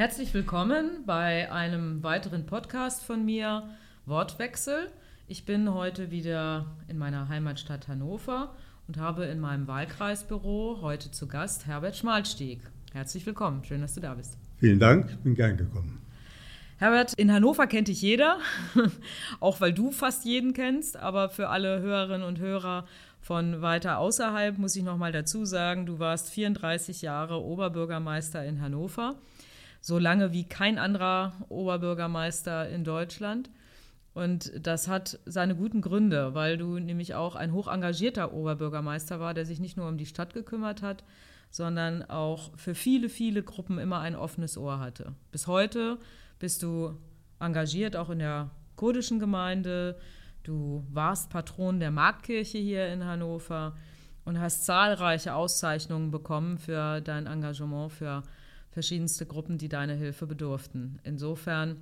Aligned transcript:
Herzlich 0.00 0.32
willkommen 0.32 1.02
bei 1.06 1.50
einem 1.50 2.04
weiteren 2.04 2.46
Podcast 2.46 3.02
von 3.02 3.24
mir, 3.24 3.68
Wortwechsel. 4.06 4.92
Ich 5.26 5.44
bin 5.44 5.74
heute 5.74 6.12
wieder 6.12 6.66
in 6.86 6.98
meiner 6.98 7.28
Heimatstadt 7.28 7.88
Hannover 7.88 8.54
und 8.86 8.96
habe 8.96 9.24
in 9.24 9.40
meinem 9.40 9.66
Wahlkreisbüro 9.66 10.78
heute 10.82 11.10
zu 11.10 11.26
Gast 11.26 11.66
Herbert 11.66 11.96
Schmalstieg. 11.96 12.60
Herzlich 12.92 13.26
willkommen, 13.26 13.64
schön, 13.64 13.80
dass 13.80 13.94
du 13.96 14.00
da 14.00 14.14
bist. 14.14 14.38
Vielen 14.58 14.78
Dank, 14.78 15.10
ich 15.10 15.18
bin 15.18 15.34
gern 15.34 15.56
gekommen. 15.56 16.00
Herbert, 16.76 17.14
in 17.14 17.32
Hannover 17.32 17.66
kennt 17.66 17.88
dich 17.88 18.00
jeder, 18.00 18.38
auch 19.40 19.60
weil 19.60 19.72
du 19.72 19.90
fast 19.90 20.24
jeden 20.24 20.52
kennst, 20.52 20.96
aber 20.96 21.28
für 21.28 21.48
alle 21.48 21.80
Hörerinnen 21.80 22.24
und 22.24 22.38
Hörer 22.38 22.86
von 23.20 23.62
weiter 23.62 23.98
außerhalb 23.98 24.58
muss 24.58 24.76
ich 24.76 24.84
noch 24.84 24.96
mal 24.96 25.10
dazu 25.10 25.44
sagen, 25.44 25.86
du 25.86 25.98
warst 25.98 26.30
34 26.30 27.02
Jahre 27.02 27.42
Oberbürgermeister 27.42 28.44
in 28.44 28.60
Hannover 28.60 29.16
so 29.80 29.98
lange 29.98 30.32
wie 30.32 30.44
kein 30.44 30.78
anderer 30.78 31.32
Oberbürgermeister 31.48 32.68
in 32.68 32.84
Deutschland. 32.84 33.50
Und 34.14 34.52
das 34.66 34.88
hat 34.88 35.20
seine 35.26 35.54
guten 35.54 35.80
Gründe, 35.80 36.34
weil 36.34 36.56
du 36.56 36.78
nämlich 36.78 37.14
auch 37.14 37.36
ein 37.36 37.52
hoch 37.52 37.68
engagierter 37.68 38.32
Oberbürgermeister 38.32 39.20
war, 39.20 39.34
der 39.34 39.46
sich 39.46 39.60
nicht 39.60 39.76
nur 39.76 39.88
um 39.88 39.96
die 39.96 40.06
Stadt 40.06 40.34
gekümmert 40.34 40.82
hat, 40.82 41.04
sondern 41.50 42.02
auch 42.02 42.50
für 42.56 42.74
viele, 42.74 43.08
viele 43.08 43.42
Gruppen 43.42 43.78
immer 43.78 44.00
ein 44.00 44.16
offenes 44.16 44.58
Ohr 44.58 44.80
hatte. 44.80 45.14
Bis 45.30 45.46
heute 45.46 45.98
bist 46.38 46.62
du 46.62 46.96
engagiert, 47.38 47.96
auch 47.96 48.10
in 48.10 48.18
der 48.18 48.50
kurdischen 48.76 49.20
Gemeinde. 49.20 49.98
Du 50.42 50.84
warst 50.90 51.30
Patron 51.30 51.78
der 51.78 51.90
Marktkirche 51.90 52.58
hier 52.58 52.88
in 52.88 53.04
Hannover 53.04 53.76
und 54.24 54.40
hast 54.40 54.66
zahlreiche 54.66 55.34
Auszeichnungen 55.34 56.10
bekommen 56.10 56.58
für 56.58 57.00
dein 57.00 57.26
Engagement 57.26 57.92
für 57.92 58.22
verschiedenste 58.78 59.26
Gruppen, 59.26 59.58
die 59.58 59.68
deine 59.68 59.94
Hilfe 59.94 60.28
bedurften. 60.28 61.00
Insofern 61.02 61.78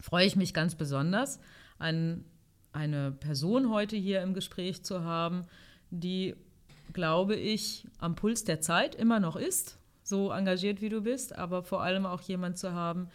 freue 0.00 0.26
ich 0.26 0.36
mich 0.36 0.54
ganz 0.54 0.76
besonders, 0.76 1.40
ein, 1.80 2.24
eine 2.70 3.10
Person 3.10 3.68
heute 3.68 3.96
hier 3.96 4.22
im 4.22 4.32
Gespräch 4.32 4.84
zu 4.84 5.02
haben, 5.02 5.42
die, 5.90 6.36
glaube 6.92 7.34
ich, 7.34 7.84
am 7.98 8.14
Puls 8.14 8.44
der 8.44 8.60
Zeit 8.60 8.94
immer 8.94 9.18
noch 9.18 9.34
ist, 9.34 9.76
so 10.04 10.30
engagiert 10.30 10.80
wie 10.80 10.88
du 10.88 11.00
bist, 11.00 11.36
aber 11.36 11.64
vor 11.64 11.82
allem 11.82 12.06
auch 12.06 12.20
jemand 12.20 12.58
zu 12.58 12.74
haben, 12.74 13.08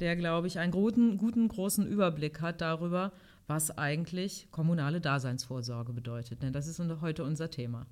der, 0.00 0.14
glaube 0.14 0.46
ich, 0.46 0.58
einen 0.58 0.72
guten, 0.72 1.16
guten 1.16 1.48
großen 1.48 1.86
Überblick 1.86 2.42
hat 2.42 2.60
darüber, 2.60 3.12
was 3.46 3.78
eigentlich 3.78 4.46
kommunale 4.50 5.00
Daseinsvorsorge 5.00 5.94
bedeutet. 5.94 6.42
Denn 6.42 6.52
das 6.52 6.66
ist 6.66 6.82
heute 7.00 7.24
unser 7.24 7.50
Thema. 7.50 7.86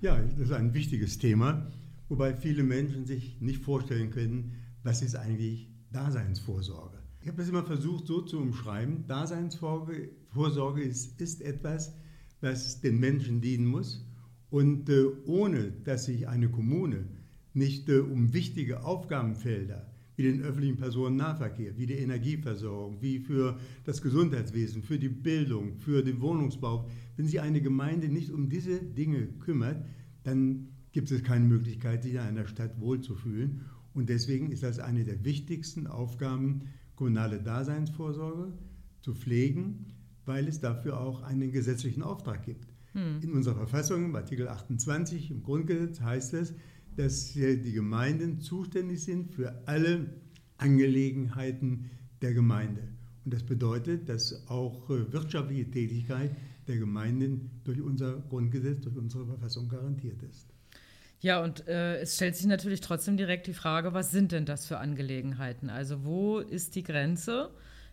Ja, 0.00 0.16
das 0.16 0.48
ist 0.48 0.52
ein 0.52 0.74
wichtiges 0.74 1.18
Thema 1.18 1.70
wobei 2.10 2.34
viele 2.34 2.64
Menschen 2.64 3.06
sich 3.06 3.40
nicht 3.40 3.62
vorstellen 3.62 4.10
können, 4.10 4.56
was 4.82 5.00
ist 5.00 5.14
eigentlich 5.14 5.70
Daseinsvorsorge. 5.92 6.98
Ich 7.22 7.28
habe 7.28 7.38
das 7.38 7.48
immer 7.48 7.64
versucht 7.64 8.06
so 8.06 8.20
zu 8.20 8.38
umschreiben. 8.38 9.06
Daseinsvorsorge 9.06 10.82
ist, 10.82 11.20
ist 11.20 11.40
etwas, 11.40 11.94
was 12.40 12.80
den 12.80 12.98
Menschen 12.98 13.40
dienen 13.40 13.66
muss 13.66 14.06
und 14.50 14.88
äh, 14.88 15.04
ohne 15.26 15.70
dass 15.84 16.06
sich 16.06 16.28
eine 16.28 16.50
Kommune 16.50 17.06
nicht 17.54 17.88
äh, 17.88 17.98
um 17.98 18.32
wichtige 18.32 18.84
Aufgabenfelder 18.84 19.86
wie 20.16 20.24
den 20.24 20.42
öffentlichen 20.42 20.76
Personennahverkehr, 20.76 21.78
wie 21.78 21.86
die 21.86 21.94
Energieversorgung, 21.94 23.00
wie 23.00 23.20
für 23.20 23.58
das 23.84 24.02
Gesundheitswesen, 24.02 24.82
für 24.82 24.98
die 24.98 25.08
Bildung, 25.08 25.78
für 25.78 26.02
den 26.02 26.20
Wohnungsbau, 26.20 26.88
wenn 27.16 27.26
sich 27.26 27.40
eine 27.40 27.62
Gemeinde 27.62 28.08
nicht 28.08 28.30
um 28.30 28.48
diese 28.48 28.82
Dinge 28.82 29.28
kümmert, 29.38 29.84
dann 30.24 30.68
gibt 30.92 31.10
es 31.10 31.22
keine 31.22 31.44
Möglichkeit, 31.44 32.02
sich 32.02 32.14
in 32.14 32.20
einer 32.20 32.46
Stadt 32.46 32.80
wohlzufühlen. 32.80 33.66
Und 33.94 34.08
deswegen 34.08 34.50
ist 34.50 34.62
das 34.62 34.78
eine 34.78 35.04
der 35.04 35.24
wichtigsten 35.24 35.86
Aufgaben, 35.86 36.62
kommunale 36.94 37.40
Daseinsvorsorge 37.42 38.52
zu 39.00 39.14
pflegen, 39.14 39.86
weil 40.26 40.46
es 40.48 40.60
dafür 40.60 41.00
auch 41.00 41.22
einen 41.22 41.50
gesetzlichen 41.50 42.02
Auftrag 42.02 42.44
gibt. 42.44 42.68
Hm. 42.92 43.20
In 43.22 43.32
unserer 43.32 43.56
Verfassung, 43.56 44.04
im 44.04 44.16
Artikel 44.16 44.48
28 44.48 45.30
im 45.30 45.42
Grundgesetz, 45.42 46.00
heißt 46.00 46.34
es, 46.34 46.54
dass 46.96 47.32
die 47.32 47.72
Gemeinden 47.72 48.40
zuständig 48.40 49.02
sind 49.02 49.32
für 49.32 49.66
alle 49.66 50.14
Angelegenheiten 50.58 51.90
der 52.20 52.34
Gemeinde. 52.34 52.82
Und 53.24 53.32
das 53.32 53.44
bedeutet, 53.44 54.08
dass 54.08 54.48
auch 54.48 54.90
äh, 54.90 55.12
wirtschaftliche 55.12 55.70
Tätigkeit 55.70 56.36
der 56.68 56.76
Gemeinden 56.76 57.50
durch 57.64 57.80
unser 57.80 58.20
Grundgesetz, 58.28 58.82
durch 58.82 58.96
unsere 58.96 59.26
Verfassung 59.26 59.68
garantiert 59.68 60.22
ist. 60.22 60.52
Ja, 61.22 61.42
und 61.42 61.68
äh, 61.68 61.98
es 62.00 62.16
stellt 62.16 62.34
sich 62.34 62.46
natürlich 62.46 62.80
trotzdem 62.80 63.18
direkt 63.18 63.46
die 63.46 63.52
Frage, 63.52 63.92
was 63.92 64.10
sind 64.10 64.32
denn 64.32 64.46
das 64.46 64.66
für 64.66 64.78
Angelegenheiten? 64.78 65.68
Also 65.68 66.04
wo 66.04 66.38
ist 66.38 66.74
die 66.76 66.82
Grenze 66.82 67.50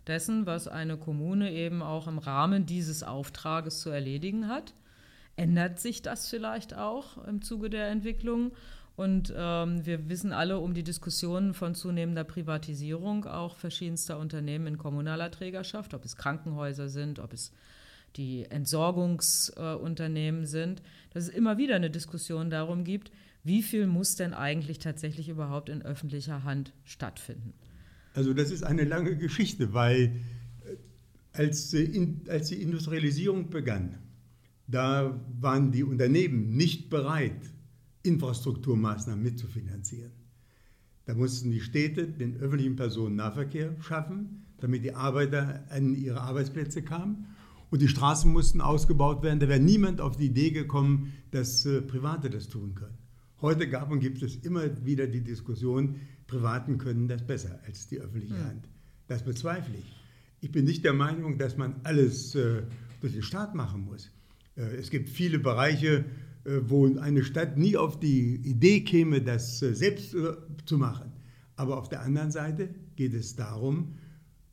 dessen, 0.07 0.45
was 0.45 0.69
eine 0.69 0.97
Kommune 0.97 1.51
eben 1.51 1.81
auch 1.81 2.07
im 2.07 2.19
Rahmen 2.19 2.65
dieses 2.65 3.03
Auftrages 3.03 3.81
zu 3.81 3.89
erledigen 3.89 4.47
hat? 4.47 4.73
Ändert 5.35 5.79
sich 5.79 6.01
das 6.01 6.29
vielleicht 6.29 6.73
auch 6.73 7.23
im 7.25 7.41
Zuge 7.41 7.69
der 7.69 7.89
Entwicklung? 7.89 8.53
Und 8.95 9.31
ähm, 9.35 9.85
wir 9.85 10.07
wissen 10.09 10.31
alle 10.31 10.57
um 10.59 10.73
die 10.73 10.83
Diskussionen 10.83 11.53
von 11.53 11.75
zunehmender 11.75 12.23
Privatisierung 12.23 13.25
auch 13.25 13.57
verschiedenster 13.57 14.17
Unternehmen 14.17 14.67
in 14.67 14.77
kommunaler 14.77 15.29
Trägerschaft, 15.31 15.93
ob 15.93 16.05
es 16.05 16.15
Krankenhäuser 16.15 16.87
sind, 16.87 17.19
ob 17.19 17.33
es 17.33 17.51
die 18.17 18.45
Entsorgungsunternehmen 18.45 20.43
äh, 20.43 20.47
sind, 20.47 20.81
dass 21.11 21.23
es 21.23 21.29
immer 21.29 21.57
wieder 21.57 21.75
eine 21.75 21.89
Diskussion 21.89 22.49
darum 22.49 22.83
gibt, 22.83 23.11
wie 23.43 23.63
viel 23.63 23.87
muss 23.87 24.15
denn 24.15 24.33
eigentlich 24.33 24.79
tatsächlich 24.79 25.29
überhaupt 25.29 25.69
in 25.69 25.81
öffentlicher 25.81 26.43
Hand 26.43 26.73
stattfinden? 26.83 27.53
Also 28.13 28.33
das 28.33 28.51
ist 28.51 28.63
eine 28.63 28.83
lange 28.83 29.15
Geschichte, 29.15 29.73
weil 29.73 30.19
äh, 30.65 30.75
als, 31.31 31.73
als 32.27 32.49
die 32.49 32.61
Industrialisierung 32.61 33.49
begann, 33.49 33.99
da 34.67 35.17
waren 35.39 35.71
die 35.71 35.83
Unternehmen 35.83 36.57
nicht 36.57 36.89
bereit, 36.89 37.39
Infrastrukturmaßnahmen 38.03 39.23
mitzufinanzieren. 39.23 40.11
Da 41.05 41.13
mussten 41.13 41.51
die 41.51 41.61
Städte 41.61 42.05
den 42.05 42.35
öffentlichen 42.37 42.75
Personennahverkehr 42.75 43.75
schaffen, 43.81 44.43
damit 44.57 44.83
die 44.83 44.93
Arbeiter 44.93 45.63
an 45.69 45.95
ihre 45.95 46.19
Arbeitsplätze 46.19 46.81
kamen 46.81 47.27
und 47.69 47.81
die 47.81 47.87
Straßen 47.87 48.31
mussten 48.31 48.61
ausgebaut 48.61 49.23
werden. 49.23 49.39
Da 49.39 49.47
wäre 49.47 49.59
niemand 49.59 50.01
auf 50.01 50.17
die 50.17 50.27
Idee 50.27 50.51
gekommen, 50.51 51.13
dass 51.31 51.65
äh, 51.65 51.81
Private 51.81 52.29
das 52.29 52.47
tun 52.47 52.75
können. 52.75 52.97
Heute 53.41 53.69
gab 53.69 53.91
und 53.91 53.99
gibt 53.99 54.21
es 54.23 54.35
immer 54.37 54.85
wieder 54.85 55.07
die 55.07 55.21
Diskussion, 55.21 55.95
Privaten 56.25 56.77
können 56.77 57.07
das 57.07 57.25
besser 57.25 57.59
als 57.65 57.87
die 57.87 57.99
öffentliche 57.99 58.35
ja. 58.35 58.45
Hand. 58.45 58.67
Das 59.07 59.23
bezweifle 59.23 59.75
ich. 59.77 59.95
Ich 60.41 60.51
bin 60.51 60.65
nicht 60.65 60.83
der 60.83 60.93
Meinung, 60.93 61.37
dass 61.37 61.57
man 61.57 61.75
alles 61.83 62.35
äh, 62.35 62.63
durch 63.01 63.13
den 63.13 63.23
Staat 63.23 63.55
machen 63.55 63.85
muss. 63.85 64.11
Äh, 64.55 64.75
es 64.77 64.89
gibt 64.89 65.09
viele 65.09 65.39
Bereiche, 65.39 66.05
wo 66.61 66.87
eine 66.97 67.25
Stadt 67.25 67.57
nie 67.57 67.75
auf 67.75 67.99
die 67.99 68.35
Idee 68.35 68.79
käme, 68.79 69.21
das 69.21 69.59
selbst 69.59 70.15
zu 70.65 70.77
machen. 70.77 71.11
Aber 71.57 71.77
auf 71.77 71.89
der 71.89 72.03
anderen 72.03 72.31
Seite 72.31 72.69
geht 72.95 73.13
es 73.13 73.35
darum, 73.35 73.95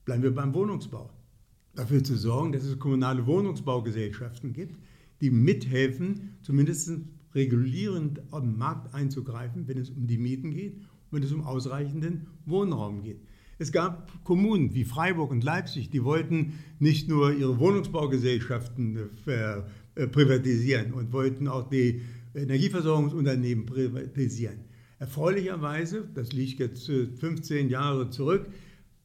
bleiben 0.05 0.25
wir 0.25 0.35
beim 0.35 0.55
Wohnungsbau 0.55 1.14
dafür 1.75 2.03
zu 2.03 2.17
sorgen, 2.17 2.53
dass 2.53 2.65
es 2.65 2.79
kommunale 2.79 3.27
Wohnungsbaugesellschaften 3.27 4.53
gibt, 4.53 4.79
die 5.21 5.31
mithelfen, 5.31 6.37
zumindest 6.43 6.91
regulierend 7.35 8.23
am 8.31 8.57
Markt 8.57 8.95
einzugreifen, 8.95 9.67
wenn 9.67 9.79
es 9.79 9.91
um 9.91 10.07
die 10.07 10.19
Mieten 10.19 10.51
geht 10.53 10.77
und 10.77 11.13
wenn 11.13 11.23
es 11.23 11.33
um 11.33 11.43
ausreichenden 11.43 12.27
Wohnraum 12.47 13.03
geht. 13.03 13.21
Es 13.59 13.71
gab 13.71 14.25
Kommunen 14.25 14.75
wie 14.75 14.85
Freiburg 14.85 15.31
und 15.31 15.45
Leipzig, 15.45 15.91
die 15.91 16.03
wollten 16.03 16.55
nicht 16.81 17.09
nur 17.09 17.33
ihre 17.33 17.59
Wohnungsbaugesellschaften 17.59 19.11
äh, 19.27 19.63
äh, 19.95 20.07
privatisieren 20.09 20.93
und 20.93 21.13
wollten 21.13 21.47
auch 21.47 21.69
die 21.69 22.03
Energieversorgungsunternehmen 22.35 23.65
privatisieren. 23.67 24.59
Erfreulicherweise, 24.99 26.09
das 26.15 26.33
liegt 26.33 26.59
jetzt 26.59 26.87
15 26.87 27.69
äh, 27.69 27.71
Jahre 27.71 28.11
zurück, 28.11 28.47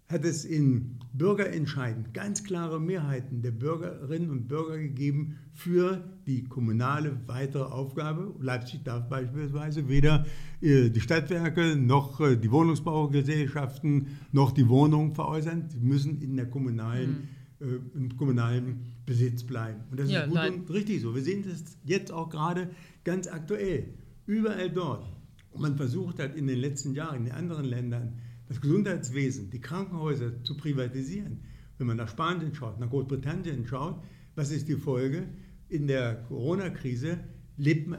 hat 0.09 0.25
es 0.25 0.43
in 0.43 0.97
Bürgerentscheiden 1.13 2.13
ganz 2.13 2.43
klare 2.43 2.81
Mehrheiten 2.81 3.43
der 3.43 3.51
Bürgerinnen 3.51 4.31
und 4.31 4.47
Bürger 4.47 4.79
gegeben 4.79 5.37
für 5.53 6.03
die 6.25 6.45
kommunale 6.45 7.19
weitere 7.27 7.63
Aufgabe. 7.63 8.33
Leipzig 8.39 8.83
darf 8.83 9.07
beispielsweise 9.07 9.87
weder 9.87 10.25
äh, 10.61 10.89
die 10.89 10.99
Stadtwerke 10.99 11.75
noch 11.75 12.19
äh, 12.21 12.37
die 12.37 12.51
Wohnungsbaugesellschaften 12.51 14.07
noch 14.31 14.51
die 14.51 14.67
Wohnungen 14.67 15.13
veräußern. 15.13 15.69
Sie 15.69 15.79
müssen 15.79 16.19
in 16.21 16.35
der 16.35 16.49
kommunalen, 16.49 17.27
mhm. 17.59 17.91
im 17.93 18.17
kommunalen 18.17 18.95
Besitz 19.05 19.43
bleiben. 19.43 19.81
Und 19.91 19.99
das 19.99 20.09
ja, 20.09 20.21
ist 20.21 20.29
gut 20.29 20.35
nein. 20.35 20.53
und 20.53 20.71
richtig 20.71 21.01
so. 21.01 21.13
Wir 21.13 21.21
sehen 21.21 21.45
das 21.47 21.77
jetzt 21.85 22.11
auch 22.11 22.29
gerade 22.29 22.71
ganz 23.03 23.27
aktuell. 23.27 23.93
Überall 24.25 24.71
dort. 24.71 25.05
Und 25.51 25.61
man 25.61 25.75
versucht 25.75 26.17
hat 26.17 26.35
in 26.35 26.47
den 26.47 26.59
letzten 26.59 26.95
Jahren 26.95 27.17
in 27.17 27.25
den 27.25 27.33
anderen 27.33 27.65
Ländern 27.65 28.13
das 28.49 28.59
Gesundheitswesen, 28.59 29.51
die 29.51 29.61
Krankenhäuser 29.61 30.43
zu 30.43 30.57
privatisieren. 30.57 31.39
Wenn 31.77 31.87
man 31.87 31.97
nach 31.97 32.09
Spanien 32.09 32.53
schaut, 32.53 32.79
nach 32.79 32.89
Großbritannien 32.89 33.65
schaut, 33.65 34.03
was 34.35 34.51
ist 34.51 34.67
die 34.67 34.75
Folge? 34.75 35.29
In 35.69 35.87
der 35.87 36.15
Corona-Krise 36.27 37.19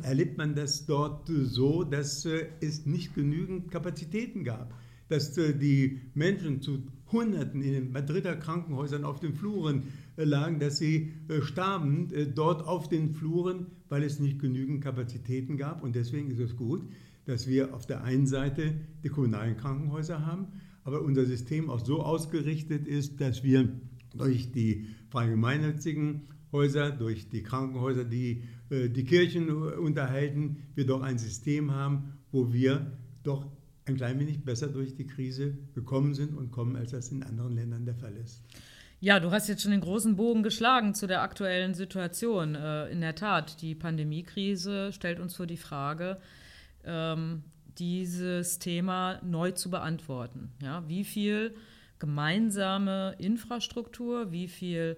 erlebt 0.03 0.39
man 0.39 0.55
das 0.55 0.87
dort 0.87 1.29
so, 1.29 1.85
dass 1.85 2.25
äh, 2.25 2.47
es 2.61 2.85
nicht 2.85 3.15
genügend 3.15 3.71
Kapazitäten 3.71 4.45
gab. 4.45 4.75
dass 5.09 5.37
äh, 5.39 5.55
die 5.57 6.01
Menschen 6.15 6.63
zu 6.63 6.83
Hunderten 7.11 7.63
in 7.63 7.73
den 7.73 7.93
Madrider 7.93 8.37
Krankenhäusern 8.37 9.05
auf 9.05 9.19
den 9.21 9.35
Fluren 9.35 9.85
äh, 10.17 10.25
lagen, 10.25 10.61
dass 10.61 10.79
sie 10.79 11.13
starben 11.43 12.09
dort 12.35 12.67
auf 12.67 12.89
den 12.89 13.15
Fluren, 13.15 13.67
weil 13.89 14.03
es 14.03 14.21
nicht 14.21 14.39
genügend 14.39 14.83
Kapazitäten 14.83 15.57
gab. 15.57 15.83
Und 15.83 15.95
deswegen 15.97 16.31
ist 16.31 16.41
es 16.41 16.57
gut, 16.57 16.83
dass 17.31 17.47
wir 17.47 17.75
auf 17.75 17.87
der 17.87 18.03
einen 18.03 18.27
Seite 18.27 18.75
die 19.05 19.09
kommunalen 19.09 19.57
Krankenhäuser 19.57 20.27
haben, 20.27 20.49
aber 20.83 21.03
unser 21.03 21.25
System 21.25 21.71
auch 21.71 21.85
so 21.85 22.03
ausgerichtet 22.03 22.89
ist, 22.89 23.21
dass 23.21 23.45
wir 23.45 23.69
durch 24.17 24.51
die 24.51 24.89
freien 25.11 25.31
gemeinnützigen 25.31 26.23
Häuser, 26.51 26.91
durch 26.91 27.29
die 27.29 27.45
Krankenhäuser, 27.45 28.05
die 28.05 28.43
die 28.71 29.05
Kirchen 29.05 29.51
unterhalten, 29.51 30.65
wir 30.75 30.87
doch 30.87 31.03
ein 31.03 31.19
System 31.19 31.71
haben, 31.73 32.15
wo 32.33 32.53
wir 32.53 32.99
doch 33.23 33.47
ein 33.85 33.97
klein 33.97 34.19
wenig 34.19 34.45
besser 34.45 34.67
durch 34.67 34.97
die 34.97 35.07
Krise 35.07 35.57
gekommen 35.75 36.15
sind 36.15 36.37
und 36.37 36.51
kommen, 36.51 36.75
als 36.75 36.91
das 36.91 37.11
in 37.11 37.23
anderen 37.23 37.55
Ländern 37.55 37.85
der 37.85 37.95
Fall 37.95 38.17
ist. 38.17 38.43
Ja, 39.01 39.19
du 39.19 39.31
hast 39.31 39.49
jetzt 39.49 39.63
schon 39.63 39.71
den 39.71 39.81
großen 39.81 40.17
Bogen 40.17 40.43
geschlagen 40.43 40.95
zu 40.95 41.07
der 41.07 41.23
aktuellen 41.23 41.75
Situation. 41.75 42.55
Äh, 42.55 42.91
in 42.91 43.01
der 43.01 43.15
Tat, 43.15 43.63
die 43.63 43.75
Pandemiekrise 43.75 44.93
stellt 44.93 45.21
uns 45.21 45.37
vor 45.37 45.47
die 45.47 45.57
Frage, 45.57 46.19
ähm, 46.85 47.45
dieses 47.79 48.59
Thema 48.59 49.21
neu 49.23 49.53
zu 49.53 49.71
beantworten. 49.71 50.53
Ja, 50.63 50.87
wie 50.89 51.05
viel 51.05 51.55
gemeinsame 51.99 53.15
Infrastruktur, 53.19 54.33
wie 54.33 54.49
viel 54.49 54.97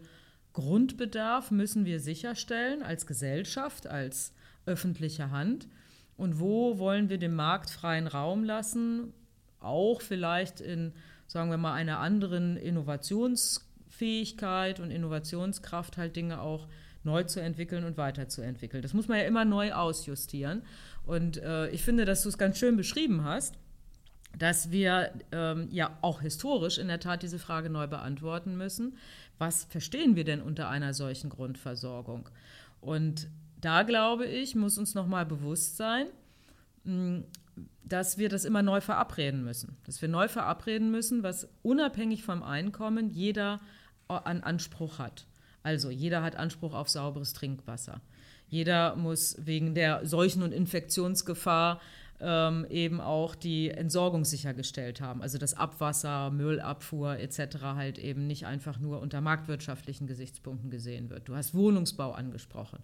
Grundbedarf 0.53 1.51
müssen 1.51 1.85
wir 1.85 2.01
sicherstellen 2.01 2.83
als 2.83 3.07
Gesellschaft, 3.07 3.87
als 3.87 4.33
öffentliche 4.67 5.31
Hand? 5.31 5.69
und 6.17 6.39
wo 6.39 6.79
wollen 6.79 7.09
wir 7.09 7.19
dem 7.19 7.35
Markt 7.35 7.71
freien 7.71 8.07
Raum 8.07 8.45
lassen, 8.45 9.13
auch 9.59 10.01
vielleicht 10.01 10.61
in, 10.61 10.93
sagen 11.27 11.51
wir 11.51 11.57
mal, 11.57 11.73
einer 11.73 11.99
anderen 11.99 12.57
Innovationsfähigkeit 12.57 14.79
und 14.79 14.93
Innovationskraft 14.93 15.97
halt 15.97 16.15
Dinge 16.17 16.41
auch 16.41 16.69
neu 17.05 17.25
zu 17.25 17.41
entwickeln 17.41 17.85
und 17.85 17.97
weiterzuentwickeln. 17.97 18.83
Das 18.83 18.95
muss 18.95 19.09
man 19.09 19.19
ja 19.19 19.25
immer 19.25 19.45
neu 19.45 19.73
ausjustieren. 19.73 20.63
Und 21.05 21.39
äh, 21.39 21.69
ich 21.71 21.83
finde, 21.83 22.05
dass 22.05 22.23
du 22.23 22.29
es 22.29 22.39
ganz 22.39 22.59
schön 22.59 22.77
beschrieben 22.77 23.25
hast, 23.25 23.57
dass 24.39 24.71
wir 24.71 25.13
ähm, 25.31 25.69
ja 25.71 25.97
auch 26.01 26.23
historisch 26.23 26.79
in 26.79 26.89
der 26.89 27.01
Tat 27.01 27.23
diese 27.23 27.39
Frage 27.39 27.71
neu 27.71 27.87
beantworten 27.87 28.57
müssen. 28.57 28.97
Was 29.39 29.65
verstehen 29.65 30.17
wir 30.17 30.25
denn 30.25 30.41
unter 30.41 30.69
einer 30.69 30.95
solchen 30.95 31.29
Grundversorgung? 31.29 32.29
Und 32.81 33.29
da 33.61 33.83
glaube 33.83 34.27
ich, 34.27 34.55
muss 34.55 34.79
uns 34.79 34.95
nochmal 34.95 35.27
bewusst 35.27 35.77
sein, 35.77 36.07
mm, 36.85 37.21
dass 37.85 38.17
wir 38.17 38.29
das 38.29 38.45
immer 38.45 38.63
neu 38.63 38.81
verabreden 38.81 39.45
müssen. 39.45 39.77
Dass 39.85 40.01
wir 40.01 40.09
neu 40.09 40.29
verabreden 40.29 40.91
müssen, 40.91 41.23
was 41.23 41.49
unabhängig 41.63 42.23
vom 42.25 42.43
Einkommen 42.43 43.11
jeder 43.11 43.61
an 44.09 44.43
Anspruch 44.43 44.99
hat. 44.99 45.27
Also 45.63 45.91
jeder 45.91 46.23
hat 46.23 46.37
Anspruch 46.37 46.75
auf 46.75 46.89
sauberes 46.89 47.33
Trinkwasser. 47.33 48.01
Jeder 48.49 48.97
muss 48.97 49.37
wegen 49.39 49.75
der 49.75 50.05
Seuchen- 50.07 50.43
und 50.43 50.53
Infektionsgefahr 50.53 51.81
ähm, 52.21 52.67
eben 52.71 53.01
auch 53.01 53.35
die 53.35 53.71
Entsorgung 53.71 54.25
sichergestellt 54.25 55.01
haben. 55.01 55.23
Also 55.23 55.39
dass 55.39 55.55
Abwasser, 55.55 56.31
Müllabfuhr 56.31 57.19
etc. 57.19 57.63
halt 57.63 57.99
eben 57.99 58.27
nicht 58.27 58.47
einfach 58.47 58.79
nur 58.79 59.01
unter 59.01 59.21
marktwirtschaftlichen 59.21 60.07
Gesichtspunkten 60.07 60.71
gesehen 60.71 61.11
wird. 61.11 61.29
Du 61.29 61.35
hast 61.35 61.55
Wohnungsbau 61.55 62.13
angesprochen. 62.13 62.79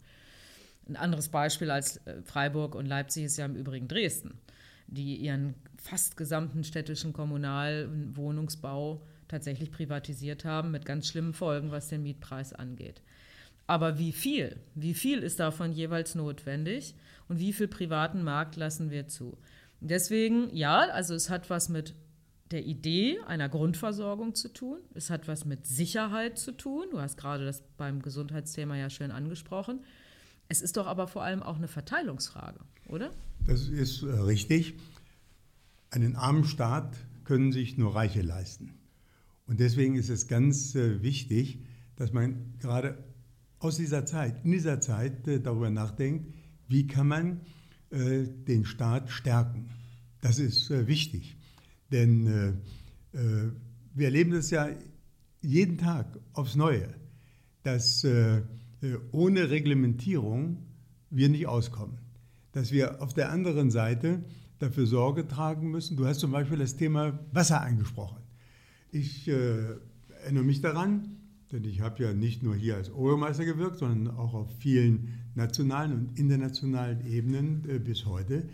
Ein 0.89 0.97
anderes 0.97 1.29
Beispiel 1.29 1.71
als 1.71 1.99
äh, 2.07 2.23
Freiburg 2.23 2.75
und 2.75 2.87
Leipzig 2.87 3.25
ist 3.25 3.37
ja 3.37 3.45
im 3.45 3.55
Übrigen 3.55 3.89
Dresden, 3.89 4.39
die 4.87 5.17
ihren 5.17 5.55
fast 5.77 6.17
gesamten 6.17 6.65
städtischen 6.65 7.13
Kommunalwohnungsbau 7.13 9.03
tatsächlich 9.29 9.71
privatisiert 9.71 10.45
haben, 10.45 10.71
mit 10.71 10.85
ganz 10.85 11.09
schlimmen 11.09 11.33
Folgen, 11.35 11.71
was 11.71 11.89
den 11.89 12.03
Mietpreis 12.03 12.53
angeht. 12.53 13.03
Aber 13.67 13.99
wie 13.99 14.13
viel? 14.13 14.57
Wie 14.75 14.95
viel 14.95 15.19
ist 15.19 15.41
davon 15.41 15.73
jeweils 15.73 16.15
notwendig 16.15 16.95
und 17.29 17.39
wie 17.39 17.53
viel 17.53 17.69
privaten 17.69 18.23
Markt 18.23 18.57
lassen 18.57 18.91
wir 18.91 19.09
zu? 19.09 19.37
Deswegen, 19.81 20.55
ja, 20.57 20.79
also 20.79 21.15
es 21.15 21.29
hat 21.31 21.51
was 21.51 21.69
mit 21.69 21.95
der 22.51 22.65
Idee 22.65 23.19
einer 23.27 23.49
Grundversorgung 23.49 24.35
zu 24.35 24.53
tun. 24.53 24.79
Es 24.95 25.11
hat 25.11 25.29
was 25.29 25.45
mit 25.45 25.67
Sicherheit 25.67 26.39
zu 26.39 26.53
tun. 26.53 26.87
Du 26.91 27.01
hast 27.01 27.19
gerade 27.19 27.45
das 27.45 27.63
beim 27.77 28.01
Gesundheitsthema 28.01 28.75
ja 28.77 28.89
schön 28.89 29.11
angesprochen. 29.11 29.81
Es 30.49 30.63
ist 30.63 30.79
doch 30.79 30.87
aber 30.87 31.07
vor 31.07 31.23
allem 31.23 31.43
auch 31.43 31.57
eine 31.57 31.69
Verteilungsfrage, 31.69 32.61
oder? 32.87 33.11
Das 33.47 33.69
ist 33.69 34.03
äh, 34.03 34.07
richtig. 34.07 34.75
Einen 35.91 36.17
armen 36.17 36.45
Staat 36.45 36.97
können 37.25 37.53
sich 37.53 37.77
nur 37.77 37.95
Reiche 37.95 38.23
leisten. 38.23 38.78
Und 39.49 39.61
deswegen 39.61 39.97
ist 39.97 40.11
es 40.11 40.29
ganz 40.29 40.75
äh, 40.75 41.03
wichtig, 41.03 41.65
dass 41.97 42.12
man 42.12 42.55
gerade 42.61 43.03
aus 43.59 43.79
dieser 43.79 44.05
Zeit, 44.06 44.45
in 44.45 44.53
dieser 44.53 44.81
Zeit 44.81 45.27
äh, 45.27 45.41
darüber 45.41 45.71
nachdenkt, 45.71 46.33
wie 46.69 46.87
kann 46.87 47.09
man 47.09 47.41
äh, 47.91 48.25
den 48.25 48.67
Staat 48.67 49.11
stärken. 49.11 49.71
Das 50.21 50.39
ist 50.39 50.69
wichtig. 50.71 51.37
Denn 51.93 52.59
wir 53.12 54.05
erleben 54.05 54.33
das 54.33 54.50
ja 54.50 54.69
jeden 55.41 55.79
Tag 55.79 56.19
aufs 56.33 56.56
Neue, 56.56 56.93
dass 57.62 58.05
ohne 59.12 59.49
Reglementierung 59.49 60.67
wir 61.09 61.29
nicht 61.29 61.47
auskommen. 61.47 61.99
Dass 62.50 62.73
wir 62.73 63.00
auf 63.00 63.15
der 63.15 63.31
anderen 63.31 63.71
Seite 63.71 64.25
dafür 64.59 64.87
Sorge 64.87 65.29
tragen 65.29 65.71
müssen. 65.71 65.97
Du 65.97 66.05
hast 66.05 66.19
zum 66.19 66.33
Beispiel 66.33 66.59
das 66.59 66.77
Thema 66.77 67.17
Wasser 67.33 67.62
angesprochen. 67.62 68.28
Ich 68.90 69.29
äh, 69.29 69.76
erinnere 70.23 70.44
mich 70.44 70.61
daran, 70.61 71.19
denn 71.52 71.64
ich 71.64 71.81
habe 71.81 72.02
ja 72.02 72.12
nicht 72.12 72.43
nur 72.43 72.55
hier 72.55 72.76
als 72.76 72.90
Obermeister 72.90 73.44
gewirkt, 73.44 73.79
sondern 73.79 74.14
auch 74.14 74.35
auf 74.35 74.49
vielen 74.58 75.08
nationalen 75.35 75.93
und 75.93 76.19
internationalen 76.19 77.06
Ebenen 77.06 77.64
äh, 77.69 77.79
bis 77.79 78.06
heute, 78.06 78.49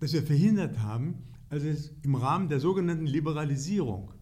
dass 0.00 0.12
wir 0.12 0.22
verhindert 0.22 0.80
haben, 0.80 1.14
als 1.48 1.64
es 1.64 1.92
im 2.02 2.14
Rahmen 2.14 2.48
der 2.48 2.60
sogenannten 2.60 3.06
Liberalisierung, 3.06 4.12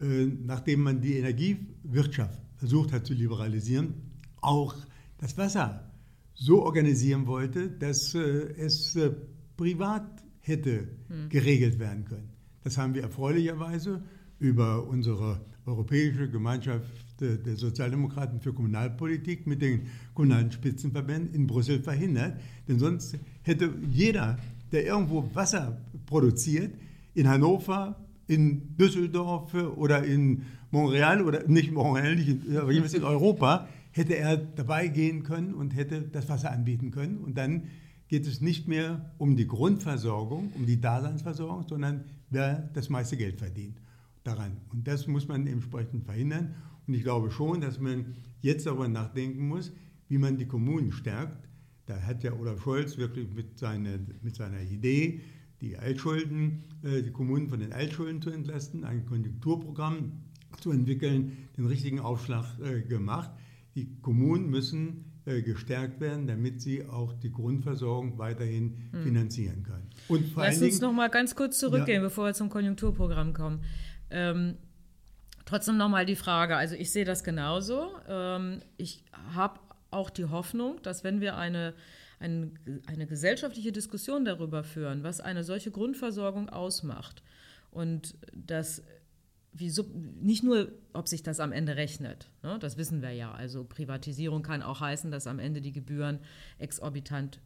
äh, 0.00 0.26
nachdem 0.26 0.82
man 0.82 1.00
die 1.00 1.14
Energiewirtschaft 1.14 2.40
versucht 2.56 2.92
hat 2.92 3.06
zu 3.06 3.14
liberalisieren, 3.14 3.94
auch 4.40 4.74
das 5.18 5.38
Wasser 5.38 5.90
so 6.34 6.62
organisieren 6.62 7.26
wollte, 7.26 7.70
dass 7.70 8.14
äh, 8.14 8.18
es 8.18 8.96
äh, 8.96 9.10
privat 9.56 10.24
hätte 10.40 10.88
hm. 11.08 11.28
geregelt 11.28 11.78
werden 11.78 12.04
können. 12.04 12.30
Das 12.64 12.78
haben 12.78 12.94
wir 12.94 13.02
erfreulicherweise 13.02 14.02
über 14.42 14.86
unsere 14.88 15.40
Europäische 15.64 16.28
Gemeinschaft 16.28 16.84
der 17.20 17.56
Sozialdemokraten 17.56 18.40
für 18.40 18.52
Kommunalpolitik 18.52 19.46
mit 19.46 19.62
den 19.62 19.82
kommunalen 20.12 20.50
Spitzenverbänden 20.50 21.32
in 21.32 21.46
Brüssel 21.46 21.80
verhindert. 21.80 22.40
Denn 22.66 22.80
sonst 22.80 23.16
hätte 23.42 23.72
jeder, 23.88 24.38
der 24.72 24.84
irgendwo 24.84 25.30
Wasser 25.32 25.80
produziert, 26.06 26.74
in 27.14 27.28
Hannover, 27.28 27.96
in 28.26 28.76
Düsseldorf 28.76 29.54
oder 29.54 30.02
in 30.02 30.42
Montreal 30.72 31.22
oder 31.22 31.46
nicht 31.46 31.70
Montreal, 31.70 32.16
aber 32.56 32.72
jedenfalls 32.72 32.94
in 32.94 33.04
Europa, 33.04 33.68
hätte 33.92 34.16
er 34.16 34.36
dabei 34.36 34.88
gehen 34.88 35.22
können 35.22 35.54
und 35.54 35.76
hätte 35.76 36.02
das 36.02 36.28
Wasser 36.28 36.50
anbieten 36.50 36.90
können. 36.90 37.18
Und 37.18 37.38
dann 37.38 37.64
geht 38.08 38.26
es 38.26 38.40
nicht 38.40 38.66
mehr 38.66 39.12
um 39.18 39.36
die 39.36 39.46
Grundversorgung, 39.46 40.50
um 40.56 40.66
die 40.66 40.80
Daseinsversorgung, 40.80 41.68
sondern 41.68 42.04
wer 42.30 42.70
das 42.74 42.88
meiste 42.88 43.16
Geld 43.16 43.38
verdient 43.38 43.81
daran. 44.24 44.58
Und 44.70 44.86
das 44.86 45.06
muss 45.06 45.28
man 45.28 45.46
entsprechend 45.46 46.04
verhindern. 46.04 46.54
Und 46.86 46.94
ich 46.94 47.02
glaube 47.02 47.30
schon, 47.30 47.60
dass 47.60 47.80
man 47.80 48.14
jetzt 48.40 48.66
darüber 48.66 48.88
nachdenken 48.88 49.46
muss, 49.46 49.72
wie 50.08 50.18
man 50.18 50.36
die 50.36 50.46
Kommunen 50.46 50.92
stärkt. 50.92 51.48
Da 51.86 52.00
hat 52.02 52.22
ja 52.22 52.32
Olaf 52.32 52.62
Scholz 52.62 52.96
wirklich 52.98 53.32
mit, 53.34 53.58
seine, 53.58 53.98
mit 54.22 54.36
seiner 54.36 54.60
Idee, 54.62 55.20
die 55.60 55.76
Altschulden, 55.76 56.64
äh, 56.82 57.02
die 57.02 57.10
Kommunen 57.10 57.48
von 57.48 57.60
den 57.60 57.72
Altschulden 57.72 58.20
zu 58.20 58.30
entlasten, 58.30 58.84
ein 58.84 59.06
Konjunkturprogramm 59.06 60.12
zu 60.60 60.70
entwickeln, 60.70 61.48
den 61.56 61.66
richtigen 61.66 62.00
Aufschlag 62.00 62.44
äh, 62.60 62.82
gemacht. 62.82 63.30
Die 63.74 64.00
Kommunen 64.00 64.50
müssen 64.50 65.12
äh, 65.24 65.40
gestärkt 65.40 66.00
werden, 66.00 66.26
damit 66.26 66.60
sie 66.60 66.84
auch 66.84 67.12
die 67.12 67.30
Grundversorgung 67.30 68.18
weiterhin 68.18 68.76
hm. 68.90 69.02
finanzieren 69.04 69.62
können. 69.62 69.88
Und 70.08 70.26
vor 70.26 70.42
Lass 70.42 70.60
uns 70.60 70.80
noch 70.80 70.92
mal 70.92 71.08
ganz 71.10 71.36
kurz 71.36 71.58
zurückgehen, 71.58 72.02
ja. 72.02 72.08
bevor 72.08 72.26
wir 72.26 72.34
zum 72.34 72.48
Konjunkturprogramm 72.48 73.32
kommen. 73.32 73.60
Ähm, 74.12 74.56
trotzdem 75.44 75.76
noch 75.76 75.88
mal 75.88 76.06
die 76.06 76.16
Frage. 76.16 76.56
Also 76.56 76.74
ich 76.74 76.92
sehe 76.92 77.04
das 77.04 77.24
genauso. 77.24 77.90
Ähm, 78.08 78.62
ich 78.76 79.04
habe 79.34 79.58
auch 79.90 80.10
die 80.10 80.26
Hoffnung, 80.26 80.80
dass 80.82 81.02
wenn 81.04 81.20
wir 81.20 81.36
eine 81.36 81.74
eine, 82.22 82.52
eine 82.86 83.06
gesellschaftliche 83.06 83.72
Diskussion 83.72 84.24
darüber 84.24 84.62
führen, 84.62 85.02
was 85.02 85.20
eine 85.20 85.44
solche 85.44 85.70
Grundversorgung 85.70 86.48
ausmacht 86.48 87.22
und 87.70 88.14
dass 88.32 88.82
wie 89.54 89.68
so, 89.68 89.84
nicht 90.22 90.42
nur, 90.42 90.72
ob 90.94 91.08
sich 91.08 91.22
das 91.22 91.38
am 91.38 91.52
Ende 91.52 91.76
rechnet, 91.76 92.30
ne, 92.42 92.58
das 92.58 92.78
wissen 92.78 93.02
wir 93.02 93.10
ja. 93.10 93.32
Also 93.32 93.64
Privatisierung 93.64 94.42
kann 94.42 94.62
auch 94.62 94.80
heißen, 94.80 95.10
dass 95.10 95.26
am 95.26 95.38
Ende 95.38 95.60
die 95.60 95.72
Gebühren 95.72 96.20
exorbitant 96.58 97.38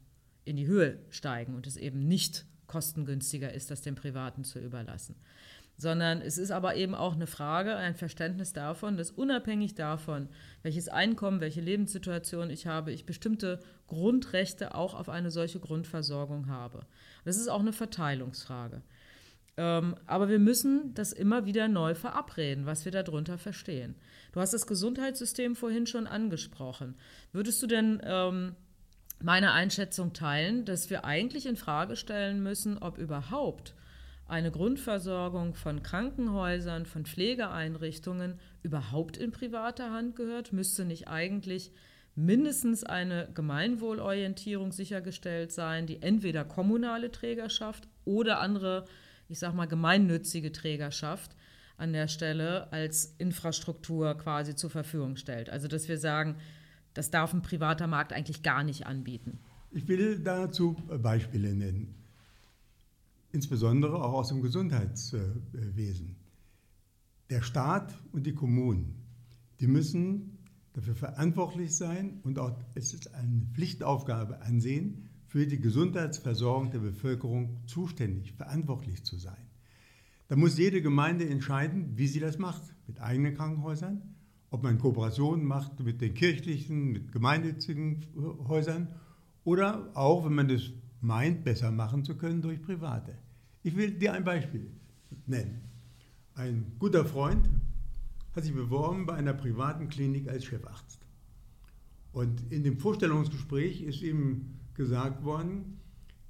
in 0.44 0.54
die 0.54 0.68
Höhe 0.68 1.00
steigen 1.11 1.56
und 1.56 1.66
es 1.66 1.76
eben 1.76 2.06
nicht 2.06 2.46
kostengünstiger 2.68 3.52
ist, 3.52 3.73
das 3.73 3.82
den 3.82 3.96
Privaten 3.96 4.44
zu 4.44 4.61
überlassen. 4.61 5.16
Sondern 5.76 6.21
es 6.23 6.38
ist 6.38 6.50
aber 6.50 6.76
eben 6.76 6.95
auch 6.95 7.14
eine 7.14 7.26
Frage, 7.26 7.76
ein 7.76 7.95
Verständnis 7.95 8.52
davon, 8.52 8.97
dass 8.97 9.11
unabhängig 9.11 9.75
davon, 9.75 10.28
welches 10.62 10.88
Einkommen, 10.88 11.40
welche 11.40 11.61
Lebenssituation 11.61 12.50
ich 12.50 12.66
habe, 12.66 12.92
ich 12.92 13.06
bestimmte 13.06 13.61
Grundrechte 13.87 14.75
auch 14.75 14.95
auf 14.95 15.09
eine 15.09 15.30
solche 15.30 15.61
Grundversorgung 15.61 16.49
habe. 16.49 16.87
Das 17.25 17.37
ist 17.37 17.49
auch 17.49 17.61
eine 17.61 17.73
Verteilungsfrage. 17.73 18.83
Ähm, 19.59 19.97
aber 20.06 20.28
wir 20.28 20.38
müssen 20.38 20.92
das 20.95 21.12
immer 21.12 21.47
wieder 21.47 21.68
neu 21.68 21.95
verabreden, 21.95 22.66
was 22.66 22.85
wir 22.85 22.92
darunter 22.92 23.38
verstehen. 23.38 23.95
Du 24.33 24.40
hast 24.40 24.52
das 24.52 24.66
Gesundheitssystem 24.66 25.56
vorhin 25.56 25.87
schon 25.87 26.06
angesprochen. 26.06 26.95
Würdest 27.33 27.62
du 27.62 27.66
denn 27.66 28.00
ähm, 28.04 28.54
meine 29.23 29.52
Einschätzung 29.52 30.12
teilen, 30.12 30.64
dass 30.66 30.90
wir 30.90 31.04
eigentlich 31.04 31.47
in 31.47 31.56
Frage 31.56 31.97
stellen 31.97 32.42
müssen, 32.42 32.76
ob 32.78 32.99
überhaupt 32.99 33.75
eine 34.28 34.50
Grundversorgung 34.50 35.54
von 35.54 35.83
Krankenhäusern, 35.83 36.87
von 36.87 37.04
Pflegeeinrichtungen 37.04 38.38
überhaupt 38.62 39.16
in 39.16 39.30
privater 39.30 39.92
Hand 39.92 40.16
gehört? 40.16 40.52
Müsste 40.52 40.85
nicht 40.85 41.09
eigentlich 41.09 41.73
mindestens 42.16 42.83
eine 42.83 43.28
Gemeinwohlorientierung 43.35 44.73
sichergestellt 44.73 45.52
sein, 45.52 45.87
die 45.87 46.02
entweder 46.02 46.45
kommunale 46.45 47.12
Trägerschaft 47.12 47.88
oder 48.04 48.40
andere, 48.40 48.87
ich 49.28 49.38
sag 49.38 49.54
mal, 49.54 49.66
gemeinnützige 49.66 50.50
Trägerschaft 50.50 51.37
an 51.76 51.92
der 51.92 52.09
Stelle 52.09 52.73
als 52.73 53.14
Infrastruktur 53.18 54.16
quasi 54.16 54.56
zur 54.56 54.71
Verfügung 54.71 55.16
stellt. 55.16 55.50
Also 55.50 55.68
dass 55.68 55.88
wir 55.88 55.99
sagen, 55.99 56.37
das 56.95 57.11
darf 57.11 57.35
ein 57.35 57.42
privater 57.42 57.87
Markt 57.87 58.14
eigentlich 58.14 58.42
gar 58.42 58.64
nicht 58.64 58.87
anbieten. 58.87 59.38
Ich 59.73 59.87
will 59.87 60.18
dazu 60.18 60.75
Beispiele 60.88 61.54
nennen 61.54 62.05
insbesondere 63.36 64.02
auch 64.02 64.14
aus 64.14 64.28
dem 64.28 64.40
Gesundheitswesen. 64.40 66.16
Der 67.28 67.42
Staat 67.42 67.94
und 68.12 68.26
die 68.26 68.34
Kommunen, 68.34 68.94
die 69.60 69.66
müssen 69.66 70.38
dafür 70.72 70.94
verantwortlich 70.94 71.76
sein 71.76 72.20
und 72.22 72.38
auch 72.38 72.58
es 72.74 72.94
ist 72.94 73.14
eine 73.14 73.46
Pflichtaufgabe 73.52 74.40
ansehen, 74.40 75.10
für 75.26 75.46
die 75.46 75.60
Gesundheitsversorgung 75.60 76.70
der 76.70 76.78
Bevölkerung 76.78 77.58
zuständig, 77.66 78.32
verantwortlich 78.32 79.04
zu 79.04 79.18
sein. 79.18 79.50
Da 80.28 80.36
muss 80.36 80.56
jede 80.56 80.80
Gemeinde 80.80 81.28
entscheiden, 81.28 81.92
wie 81.96 82.08
sie 82.08 82.20
das 82.20 82.38
macht, 82.38 82.62
mit 82.86 83.00
eigenen 83.00 83.34
Krankenhäusern, 83.34 84.14
ob 84.50 84.62
man 84.62 84.78
Kooperationen 84.78 85.44
macht 85.44 85.78
mit 85.80 86.00
den 86.00 86.14
kirchlichen, 86.14 86.92
mit 86.92 87.12
gemeinnützigen 87.12 88.06
Häusern 88.48 88.88
oder 89.44 89.90
auch, 89.94 90.24
wenn 90.24 90.34
man 90.34 90.48
das 90.48 90.72
meint, 91.00 91.44
besser 91.44 91.70
machen 91.70 92.04
zu 92.04 92.16
können 92.16 92.42
durch 92.42 92.62
private. 92.62 93.18
Ich 93.66 93.75
will 93.75 93.90
dir 93.90 94.12
ein 94.12 94.23
Beispiel 94.23 94.70
nennen. 95.26 95.61
Ein 96.35 96.76
guter 96.78 97.04
Freund 97.04 97.50
hat 98.32 98.44
sich 98.44 98.54
beworben 98.54 99.06
bei 99.06 99.14
einer 99.14 99.35
privaten 99.35 99.88
Klinik 99.88 100.28
als 100.28 100.44
Chefarzt. 100.44 101.04
Und 102.12 102.52
in 102.52 102.62
dem 102.62 102.78
Vorstellungsgespräch 102.78 103.80
ist 103.80 104.02
ihm 104.02 104.54
gesagt 104.75 105.25
worden, 105.25 105.80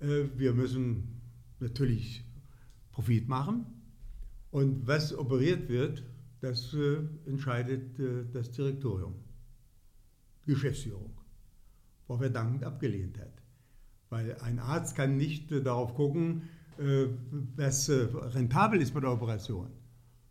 äh, 0.01 0.25
wir 0.35 0.55
müssen 0.55 1.21
natürlich 1.61 2.25
Profit 2.91 3.29
machen 3.29 3.67
und 4.51 4.87
was 4.87 5.15
operiert 5.15 5.69
wird, 5.69 6.05
das 6.41 6.73
äh, 6.73 7.01
entscheidet 7.27 7.99
äh, 7.99 8.25
das 8.33 8.51
Direktorium, 8.51 9.15
Geschäftsführung, 10.47 11.13
worauf 12.07 12.23
er 12.23 12.31
dankend 12.31 12.65
abgelehnt 12.65 13.19
hat. 13.19 13.43
Weil 14.09 14.37
ein 14.37 14.59
Arzt 14.59 14.97
kann 14.97 15.19
nicht 15.19 15.51
darauf 15.51 15.95
gucken, 15.95 16.49
was 16.79 17.89
äh, 17.89 18.09
rentabel 18.13 18.81
ist 18.81 18.93
bei 18.93 19.01
der 19.01 19.13
Operation. 19.13 19.71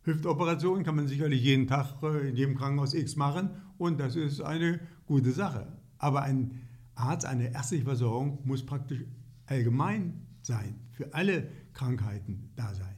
Hüftoperation 0.02 0.84
kann 0.84 0.94
man 0.96 1.08
sicherlich 1.08 1.42
jeden 1.42 1.66
Tag 1.66 2.02
äh, 2.02 2.28
in 2.28 2.36
jedem 2.36 2.56
Krankenhaus 2.56 2.94
X 2.94 3.16
machen 3.16 3.50
und 3.78 3.98
das 3.98 4.16
ist 4.16 4.40
eine 4.40 4.80
gute 5.06 5.32
Sache. 5.32 5.66
Aber 5.98 6.22
ein 6.22 6.62
Arzt, 6.94 7.26
eine 7.26 7.52
ärztliche 7.52 7.84
Versorgung 7.84 8.38
muss 8.44 8.64
praktisch 8.64 9.04
allgemein 9.46 10.26
sein, 10.42 10.76
für 10.92 11.12
alle 11.12 11.48
Krankheiten 11.72 12.50
da 12.56 12.72
sein. 12.74 12.94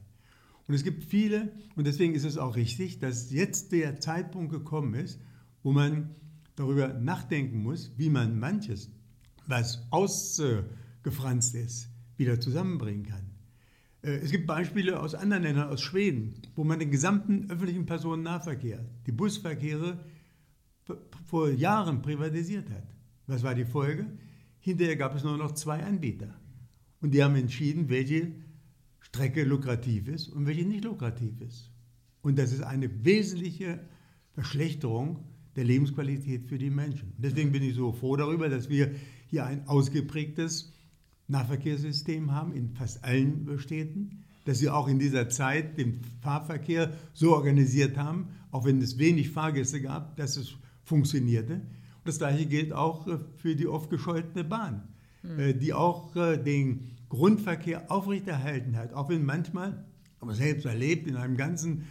Und 0.67 0.75
es 0.75 0.83
gibt 0.83 1.03
viele, 1.03 1.51
und 1.75 1.87
deswegen 1.87 2.13
ist 2.13 2.25
es 2.25 2.37
auch 2.37 2.55
richtig, 2.55 2.99
dass 2.99 3.31
jetzt 3.31 3.71
der 3.71 3.99
Zeitpunkt 3.99 4.51
gekommen 4.51 4.93
ist, 4.93 5.19
wo 5.63 5.71
man 5.71 6.11
darüber 6.55 6.89
nachdenken 6.89 7.63
muss, 7.63 7.91
wie 7.97 8.09
man 8.09 8.39
manches, 8.39 8.91
was 9.47 9.87
ausgefranst 9.89 11.55
ist, 11.55 11.89
wieder 12.17 12.39
zusammenbringen 12.39 13.05
kann. 13.05 13.28
Äh, 14.01 14.11
es 14.17 14.31
gibt 14.31 14.47
Beispiele 14.47 14.99
aus 14.99 15.15
anderen 15.15 15.43
Ländern, 15.43 15.69
aus 15.69 15.81
Schweden, 15.81 16.33
wo 16.55 16.63
man 16.63 16.79
den 16.79 16.91
gesamten 16.91 17.49
öffentlichen 17.49 17.85
Personennahverkehr, 17.85 18.85
die 19.05 19.11
Busverkehre 19.11 19.99
vor 21.25 21.49
Jahren 21.49 22.01
privatisiert 22.01 22.69
hat. 22.69 22.87
Was 23.27 23.43
war 23.43 23.53
die 23.53 23.65
Folge? 23.65 24.07
Hinterher 24.59 24.95
gab 24.95 25.15
es 25.15 25.23
nur 25.23 25.37
noch 25.37 25.53
zwei 25.53 25.83
Anbieter. 25.83 26.33
Und 27.01 27.13
die 27.13 27.23
haben 27.23 27.35
entschieden, 27.35 27.89
welche 27.89 28.31
Strecke 28.99 29.43
lukrativ 29.43 30.07
ist 30.07 30.27
und 30.27 30.47
welche 30.47 30.65
nicht 30.65 30.83
lukrativ 30.83 31.39
ist. 31.41 31.71
Und 32.21 32.37
das 32.37 32.51
ist 32.51 32.61
eine 32.61 33.05
wesentliche 33.05 33.79
Verschlechterung 34.31 35.23
der 35.55 35.63
Lebensqualität 35.63 36.47
für 36.47 36.57
die 36.57 36.69
Menschen. 36.69 37.13
Deswegen 37.17 37.51
bin 37.51 37.63
ich 37.63 37.75
so 37.75 37.91
froh 37.91 38.15
darüber, 38.15 38.49
dass 38.49 38.69
wir 38.69 38.93
hier 39.27 39.45
ein 39.45 39.67
ausgeprägtes 39.67 40.73
Nahverkehrssystem 41.29 42.31
haben 42.33 42.53
in 42.53 42.69
fast 42.69 43.03
allen 43.03 43.59
Städten, 43.59 44.23
dass 44.45 44.59
sie 44.59 44.69
auch 44.69 44.87
in 44.87 44.99
dieser 44.99 45.29
Zeit 45.29 45.77
den 45.77 46.01
Fahrverkehr 46.21 46.91
so 47.13 47.35
organisiert 47.35 47.97
haben, 47.97 48.29
auch 48.51 48.65
wenn 48.65 48.81
es 48.81 48.97
wenig 48.97 49.29
Fahrgäste 49.29 49.81
gab, 49.81 50.17
dass 50.17 50.37
es 50.37 50.55
funktionierte. 50.83 51.53
Und 51.53 52.05
das 52.05 52.17
gleiche 52.17 52.45
gilt 52.45 52.73
auch 52.73 53.07
äh, 53.07 53.19
für 53.37 53.55
die 53.55 53.67
oft 53.67 53.89
gescholtene 53.89 54.43
Bahn, 54.43 54.87
mhm. 55.21 55.59
die 55.59 55.73
auch 55.73 56.15
äh, 56.15 56.37
den 56.37 56.91
Grundverkehr 57.09 57.91
aufrechterhalten 57.91 58.75
hat, 58.75 58.93
auch 58.93 59.09
wenn 59.09 59.23
manchmal, 59.23 59.85
aber 60.19 60.33
selbst 60.33 60.65
erlebt, 60.65 61.07
in 61.07 61.15
einem 61.15 61.37
ganzen 61.37 61.85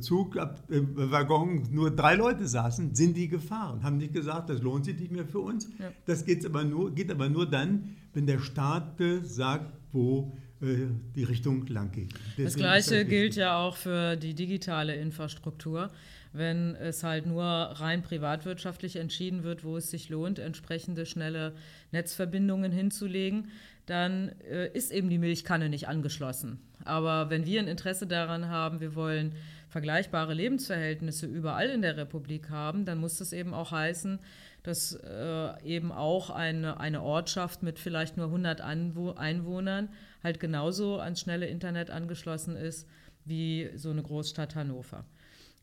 Zugwaggon 0.00 1.68
nur 1.70 1.90
drei 1.94 2.16
Leute 2.16 2.46
saßen, 2.48 2.94
sind 2.94 3.16
die 3.16 3.28
gefahren, 3.28 3.82
haben 3.82 3.98
nicht 3.98 4.12
gesagt, 4.12 4.50
das 4.50 4.60
lohnt 4.62 4.84
sich 4.84 4.98
nicht 4.98 5.12
mehr 5.12 5.26
für 5.26 5.40
uns. 5.40 5.68
Ja. 5.78 5.92
Das 6.06 6.24
geht 6.24 6.44
aber, 6.44 6.64
nur, 6.64 6.92
geht 6.92 7.10
aber 7.10 7.28
nur 7.28 7.48
dann, 7.48 7.96
wenn 8.12 8.26
der 8.26 8.40
Staat 8.40 9.00
äh, 9.00 9.22
sagt, 9.22 9.72
wo 9.92 10.36
äh, 10.60 10.86
die 11.14 11.24
Richtung 11.24 11.66
lang 11.68 11.92
geht. 11.92 12.12
Deswegen 12.32 12.44
das 12.44 12.56
Gleiche 12.56 13.00
das 13.00 13.08
gilt 13.08 13.36
ja 13.36 13.58
auch 13.58 13.76
für 13.76 14.16
die 14.16 14.34
digitale 14.34 14.94
Infrastruktur. 14.96 15.90
Wenn 16.32 16.76
es 16.76 17.02
halt 17.02 17.26
nur 17.26 17.44
rein 17.44 18.02
privatwirtschaftlich 18.02 18.96
entschieden 18.96 19.42
wird, 19.42 19.64
wo 19.64 19.76
es 19.76 19.90
sich 19.90 20.08
lohnt, 20.10 20.38
entsprechende 20.38 21.06
schnelle 21.06 21.54
Netzverbindungen 21.92 22.70
hinzulegen, 22.70 23.48
dann 23.86 24.28
äh, 24.48 24.68
ist 24.72 24.92
eben 24.92 25.10
die 25.10 25.18
Milchkanne 25.18 25.68
nicht 25.68 25.88
angeschlossen. 25.88 26.60
Aber 26.84 27.30
wenn 27.30 27.46
wir 27.46 27.60
ein 27.60 27.66
Interesse 27.68 28.06
daran 28.06 28.48
haben, 28.48 28.80
wir 28.80 28.94
wollen 28.94 29.32
vergleichbare 29.70 30.34
Lebensverhältnisse 30.34 31.26
überall 31.26 31.70
in 31.70 31.80
der 31.80 31.96
Republik 31.96 32.50
haben, 32.50 32.84
dann 32.84 32.98
muss 32.98 33.18
das 33.18 33.32
eben 33.32 33.54
auch 33.54 33.70
heißen, 33.70 34.18
dass 34.62 34.94
äh, 34.94 35.62
eben 35.64 35.92
auch 35.92 36.28
eine, 36.28 36.78
eine 36.78 37.02
Ortschaft 37.02 37.62
mit 37.62 37.78
vielleicht 37.78 38.16
nur 38.16 38.26
100 38.26 38.60
Anwo 38.60 39.12
Einwohnern 39.12 39.88
halt 40.22 40.40
genauso 40.40 40.98
ans 40.98 41.20
schnelle 41.20 41.46
Internet 41.46 41.90
angeschlossen 41.90 42.56
ist 42.56 42.86
wie 43.24 43.70
so 43.76 43.90
eine 43.90 44.02
Großstadt 44.02 44.54
Hannover. 44.56 45.04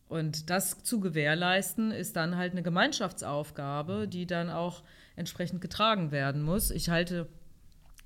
Und 0.07 0.49
das 0.49 0.83
zu 0.83 1.01
gewährleisten, 1.01 1.91
ist 1.91 2.15
dann 2.15 2.37
halt 2.37 2.53
eine 2.53 2.63
Gemeinschaftsaufgabe, 2.63 4.07
die 4.07 4.25
dann 4.25 4.49
auch 4.49 4.83
entsprechend 5.17 5.59
getragen 5.59 6.11
werden 6.11 6.41
muss. 6.43 6.71
Ich 6.71 6.89
halte 6.89 7.27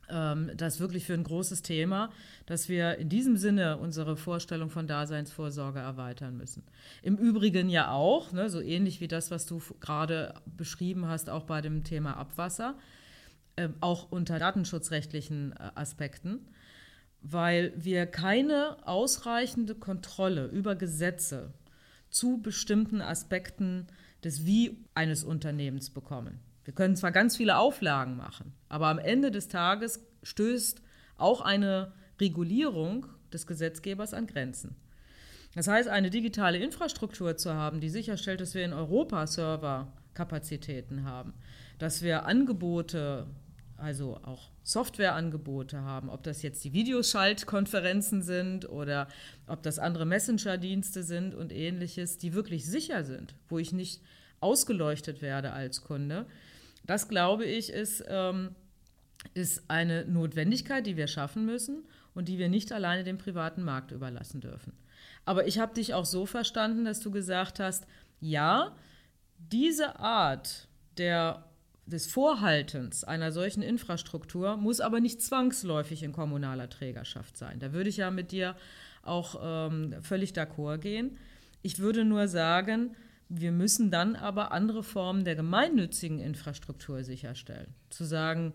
ähm, 0.10 0.52
das 0.56 0.80
wirklich 0.80 1.06
für 1.06 1.14
ein 1.14 1.24
großes 1.24 1.62
Thema, 1.62 2.12
dass 2.46 2.70
wir 2.70 2.98
in 2.98 3.10
diesem 3.10 3.38
Sinne 3.38 3.78
unsere 3.78 4.18
Vorstellung 4.18 4.70
von 4.70 4.88
Daseinsvorsorge 4.88 5.80
erweitern 5.80 6.38
müssen. 6.38 6.64
Im 7.02 7.18
Übrigen 7.18 7.70
ja 7.70 7.92
auch, 7.92 8.32
ne, 8.32 8.50
so 8.50 8.62
ähnlich 8.62 9.02
wie 9.02 9.08
das, 9.08 9.32
was 9.32 9.46
du 9.46 9.62
gerade 9.80 10.34
beschrieben 10.46 11.08
hast, 11.08 11.30
auch 11.30 11.44
bei 11.44 11.62
dem 11.62 11.84
Thema 11.84 12.18
Abwasser, 12.18 12.76
äh, 13.56 13.70
auch 13.80 14.12
unter 14.12 14.40
datenschutzrechtlichen 14.40 15.54
äh, 15.54 15.72
Aspekten, 15.76 16.48
weil 17.22 17.74
wir 17.76 18.06
keine 18.08 18.88
ausreichende 18.88 19.76
Kontrolle 19.76 20.48
über 20.48 20.76
Gesetze 20.76 21.54
zu 22.10 22.42
bestimmten 22.42 23.02
Aspekten 23.02 23.88
des 24.24 24.46
Wie 24.46 24.78
eines 24.94 25.24
Unternehmens 25.24 25.90
bekommen. 25.90 26.40
Wir 26.64 26.74
können 26.74 26.96
zwar 26.96 27.12
ganz 27.12 27.38
viele 27.38 27.58
Auflagen 27.58 28.18
machen, 28.18 28.54
aber 28.70 28.88
am 28.88 29.00
Ende 29.00 29.32
des 29.32 29.48
Tages 29.48 30.06
stößt 30.24 30.82
auch 31.18 31.42
eine 31.42 31.94
Regulierung 32.20 33.08
des 33.34 33.48
Gesetzgebers 33.48 34.14
an 34.14 34.28
Grenzen. 34.28 34.76
Das 35.56 35.68
heißt, 35.68 35.90
eine 35.90 36.10
digitale 36.10 36.60
Infrastruktur 36.60 37.36
zu 37.36 37.54
haben, 37.54 37.82
die 37.82 37.90
sicherstellt, 37.90 38.42
dass 38.42 38.54
wir 38.54 38.64
in 38.64 38.74
Europa 38.74 39.28
Serverkapazitäten 39.28 41.04
haben, 41.04 41.34
dass 41.78 42.02
wir 42.04 42.26
Angebote 42.26 43.28
also 43.82 44.18
auch 44.24 44.50
Softwareangebote 44.64 45.82
haben, 45.82 46.10
ob 46.10 46.24
das 46.24 46.44
jetzt 46.44 46.64
die 46.64 46.72
Videoschaltkonferenzen 46.72 48.22
sind 48.22 48.70
oder 48.70 49.08
ob 49.48 49.64
das 49.64 49.80
andere 49.80 50.06
Messenger-Dienste 50.06 51.04
sind 51.04 51.34
und 51.34 51.52
ähnliches, 51.52 52.18
die 52.18 52.34
wirklich 52.34 52.66
sicher 52.66 53.04
sind, 53.04 53.34
wo 53.50 53.58
ich 53.58 53.74
nicht 53.74 54.02
ausgeleuchtet 54.40 55.22
werde 55.22 55.52
als 55.52 55.82
Kunde. 55.84 56.28
Das, 56.84 57.08
glaube 57.08 57.46
ich, 57.46 57.72
ist, 57.72 58.04
ähm, 58.08 58.56
ist 59.34 59.70
eine 59.70 60.06
Notwendigkeit, 60.06 60.86
die 60.86 60.98
wir 60.98 61.08
schaffen 61.08 61.46
müssen 61.46 61.84
und 62.14 62.28
die 62.28 62.38
wir 62.38 62.50
nicht 62.50 62.72
alleine 62.72 63.04
dem 63.04 63.18
privaten 63.18 63.64
Markt 63.64 63.92
überlassen 63.92 64.42
dürfen. 64.42 64.74
Aber 65.26 65.48
ich 65.48 65.60
habe 65.60 65.74
dich 65.74 65.94
auch 65.94 66.06
so 66.06 66.26
verstanden, 66.26 66.86
dass 66.86 67.00
du 67.00 67.12
gesagt 67.12 67.60
hast, 67.60 67.86
ja, 68.20 68.76
diese 69.38 70.00
Art 70.00 70.68
der, 70.98 71.46
des 71.86 72.08
Vorhaltens 72.08 73.04
einer 73.04 73.32
solchen 73.32 73.62
Infrastruktur 73.62 74.58
muss 74.58 74.80
aber 74.80 75.00
nicht 75.00 75.22
zwangsläufig 75.22 76.04
in 76.04 76.12
kommunaler 76.12 76.70
Trägerschaft 76.70 77.38
sein. 77.38 77.60
Da 77.60 77.74
würde 77.74 77.90
ich 77.90 77.98
ja 77.98 78.12
mit 78.12 78.32
dir 78.32 78.56
auch 79.04 79.40
ähm, 79.42 79.96
völlig 80.02 80.32
d'accord 80.32 80.80
gehen. 80.80 81.18
Ich 81.62 81.80
würde 81.80 82.06
nur 82.06 82.28
sagen, 82.28 82.96
wir 83.34 83.54
müssen 83.54 83.92
dann 83.92 84.18
aber 84.18 84.52
andere 84.52 84.84
Formen 84.84 85.24
der 85.24 85.36
gemeinnützigen 85.36 86.20
Infrastruktur 86.20 87.06
sicherstellen. 87.06 87.74
Zu 87.90 88.04
sagen, 88.04 88.54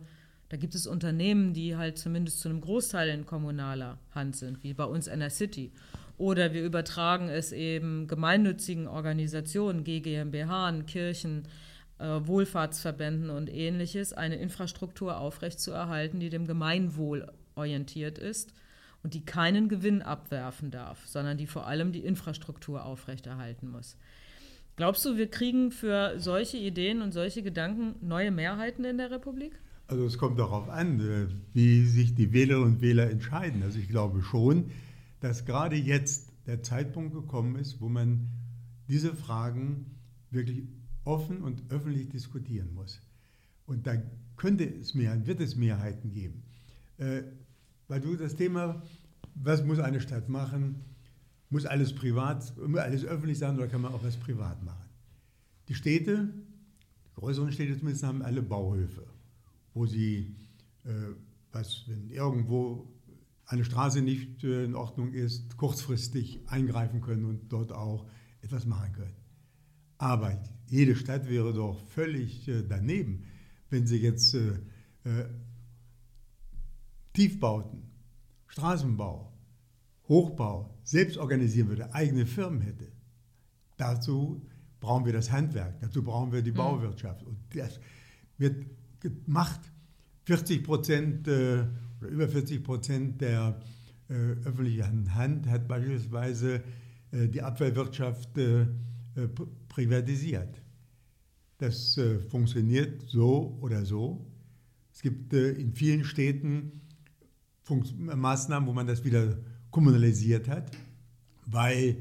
da 0.51 0.59
gibt 0.59 0.75
es 0.75 0.87
Unternehmen, 0.87 1.55
die 1.55 1.77
halt 1.77 1.97
zumindest 1.97 2.41
zu 2.41 2.51
einem 2.51 2.61
Großteil 2.61 3.09
in 3.09 3.25
kommunaler 3.25 3.99
Hand 4.15 4.37
sind, 4.37 4.63
wie 4.63 4.75
bei 4.75 4.85
uns 4.85 5.07
in 5.07 5.21
der 5.21 5.31
City. 5.31 5.73
Oder 6.19 6.53
wir 6.53 6.63
übertragen 6.63 7.31
es 7.31 7.53
eben 7.53 8.07
gemeinnützigen 8.07 8.87
Organisationen, 8.87 9.83
GmbH, 9.83 10.73
Kirchen, 10.87 11.49
äh, 11.99 12.05
Wohlfahrtsverbänden 12.05 13.31
und 13.31 13.51
ähnliches, 13.51 14.13
eine 14.13 14.37
Infrastruktur 14.37 15.19
aufrechtzuerhalten, 15.19 16.21
die 16.21 16.29
dem 16.29 16.47
Gemeinwohl 16.47 17.33
orientiert 17.55 18.19
ist 18.19 18.53
und 19.03 19.15
die 19.15 19.25
keinen 19.25 19.71
Gewinn 19.71 20.03
abwerfen 20.03 20.71
darf, 20.71 21.07
sondern 21.07 21.39
die 21.39 21.47
vor 21.47 21.67
allem 21.67 21.93
die 21.93 22.05
Infrastruktur 22.05 22.85
aufrechterhalten 22.85 23.71
muss. 23.71 23.97
Glaubst 24.77 25.07
du, 25.07 25.17
wir 25.17 25.31
kriegen 25.31 25.71
für 25.71 26.21
solche 26.21 26.59
Ideen 26.59 27.01
und 27.01 27.13
solche 27.13 27.43
Gedanken 27.43 27.95
neue 28.07 28.31
Mehrheiten 28.31 28.85
in 28.85 28.99
der 28.99 29.11
Republik? 29.11 29.59
Also 29.87 30.05
es 30.05 30.19
kommt 30.19 30.39
darauf 30.39 30.69
an, 30.69 31.01
äh, 31.01 31.29
wie 31.55 31.85
sich 31.87 32.15
die 32.15 32.33
Wählerinnen 32.33 32.75
und 32.75 32.81
Wähler 32.83 33.11
entscheiden. 33.11 33.63
Also 33.63 33.79
ich 33.79 33.89
glaube 33.89 34.23
schon, 34.23 34.71
dass 35.21 35.47
gerade 35.47 35.77
jetzt 35.77 36.31
der 36.47 36.63
Zeitpunkt 36.63 37.15
gekommen 37.15 37.57
ist, 37.57 37.81
wo 37.81 37.89
man 37.89 38.29
diese 38.87 39.15
Fragen 39.15 39.97
wirklich 40.31 40.65
offen 41.05 41.41
und 41.41 41.63
öffentlich 41.71 42.11
diskutieren 42.11 42.75
muss. 42.75 43.01
Und 43.65 43.87
da 43.87 43.95
könnte 44.37 44.65
es 44.65 44.95
mehr, 44.95 45.27
wird 45.27 45.41
es 45.41 45.57
Mehrheiten 45.57 46.13
geben. 46.13 46.43
Äh, 46.99 47.23
weil 47.89 48.01
du 48.01 48.17
das 48.17 48.37
Thema, 48.37 48.83
was 49.35 49.65
muss 49.65 49.79
eine 49.79 50.03
Stadt 50.03 50.29
machen, 50.29 50.85
muss 51.51 51.67
alles 51.67 51.95
privat, 51.95 52.53
alles 52.77 53.05
öffentlich 53.05 53.39
sein 53.39 53.57
oder 53.57 53.69
kann 53.69 53.81
man 53.81 53.93
auch 53.93 54.03
was 54.03 54.17
privat 54.17 54.63
machen? 54.65 54.89
Die 55.69 55.75
Städte, 55.75 56.29
die 57.07 57.15
größeren 57.15 57.53
Städte 57.53 57.77
zumindest, 57.79 58.05
haben 58.05 58.23
alle 58.23 58.43
Bauhöfe, 58.43 59.07
wo 59.75 59.87
sie, 59.87 60.37
äh, 60.85 60.91
was, 61.53 61.85
wenn 61.89 62.11
irgendwo 62.11 62.93
eine 63.47 63.65
Straße 63.65 64.03
nicht 64.03 64.45
äh, 64.45 64.65
in 64.65 64.75
Ordnung 64.75 65.13
ist, 65.13 65.57
kurzfristig 65.57 66.41
eingreifen 66.47 67.01
können 67.01 67.25
und 67.25 67.53
dort 67.53 67.73
auch 67.73 68.07
etwas 68.43 68.67
machen 68.67 68.93
können. 68.93 69.17
Aber 69.99 70.39
jede 70.67 70.97
Stadt 70.97 71.29
wäre 71.29 71.53
doch 71.53 71.81
völlig 71.89 72.49
äh, 72.49 72.63
daneben, 72.69 73.25
wenn 73.71 73.87
sie 73.87 73.99
jetzt 73.99 74.35
äh, 74.35 74.59
äh, 75.05 75.29
Tiefbauten, 77.13 77.83
Straßenbau, 78.47 79.33
Hochbau 80.09 80.75
selbst 80.85 81.19
organisieren 81.19 81.69
würde, 81.69 81.93
eigene 81.95 82.27
Firmen 82.27 82.61
hätte. 82.61 82.87
Dazu 83.77 84.47
brauchen 84.81 85.05
wir 85.05 85.13
das 85.13 85.33
Handwerk, 85.33 85.81
dazu 85.81 86.03
brauchen 86.03 86.33
wir 86.33 86.43
die 86.43 86.53
mhm. 86.53 86.57
Bauwirtschaft. 86.57 87.25
Und 87.25 87.39
das 87.55 87.81
wird 88.39 88.67
gemacht. 89.01 89.61
40 90.25 90.65
Prozent 90.65 91.29
äh, 91.29 91.65
oder 92.01 92.09
über 92.09 92.29
40 92.29 92.63
Prozent 92.63 93.21
der 93.21 93.61
äh, 94.09 94.15
öffentlichen 94.45 95.15
Hand 95.15 95.49
hat 95.49 95.69
beispielsweise 95.69 96.63
äh, 97.13 97.29
die 97.29 97.43
Abfallwirtschaft 97.43 98.37
äh, 98.39 98.63
äh 98.63 98.67
privatisiert. 99.69 100.63
Das 101.59 101.97
äh, 101.99 102.19
funktioniert 102.19 103.03
so 103.09 103.59
oder 103.61 103.85
so. 103.85 104.27
Es 104.93 105.03
gibt 105.03 105.33
in 105.33 105.75
vielen 105.75 106.05
Städten 106.05 106.81
Funks 107.63 107.93
Maßnahmen, 107.95 108.67
wo 108.67 108.73
man 108.73 108.87
das 108.87 109.05
wieder 109.05 109.37
kommunalisiert 109.77 110.49
hat, 110.49 110.71
weil 111.45 111.97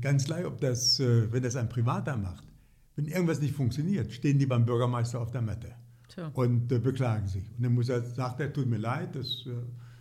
ganz 0.00 0.26
gleich, 0.26 0.44
ob 0.44 0.60
das, 0.60 1.00
wenn 1.00 1.42
das 1.42 1.56
ein 1.56 1.68
Privater 1.68 2.16
macht, 2.16 2.44
wenn 2.94 3.06
irgendwas 3.06 3.40
nicht 3.40 3.54
funktioniert, 3.54 4.12
stehen 4.12 4.38
die 4.38 4.46
beim 4.46 4.64
Bürgermeister 4.64 5.20
auf 5.20 5.32
der 5.32 5.42
Matte. 5.42 5.74
Tja. 6.08 6.28
und 6.34 6.70
äh, 6.70 6.78
beklagen 6.78 7.26
sich. 7.26 7.44
Und 7.56 7.64
dann 7.64 7.74
muss 7.74 7.88
er, 7.88 8.02
sagt 8.02 8.40
er, 8.40 8.52
tut 8.52 8.66
mir 8.66 8.78
leid, 8.78 9.16
das 9.16 9.46
äh, 9.46 9.50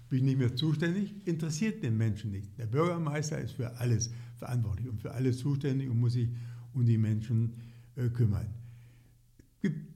bin 0.09 0.19
ich 0.19 0.23
nicht 0.23 0.37
mehr 0.37 0.55
zuständig, 0.55 1.13
interessiert 1.25 1.81
den 1.83 1.97
Menschen 1.97 2.31
nicht. 2.31 2.57
Der 2.57 2.67
Bürgermeister 2.67 3.39
ist 3.39 3.53
für 3.53 3.75
alles 3.77 4.11
verantwortlich 4.37 4.89
und 4.89 5.01
für 5.01 5.11
alles 5.11 5.39
zuständig 5.39 5.89
und 5.89 5.99
muss 5.99 6.13
sich 6.13 6.29
um 6.73 6.85
die 6.85 6.97
Menschen 6.97 7.55
äh, 7.95 8.09
kümmern. 8.09 8.47
Gibt 9.61 9.87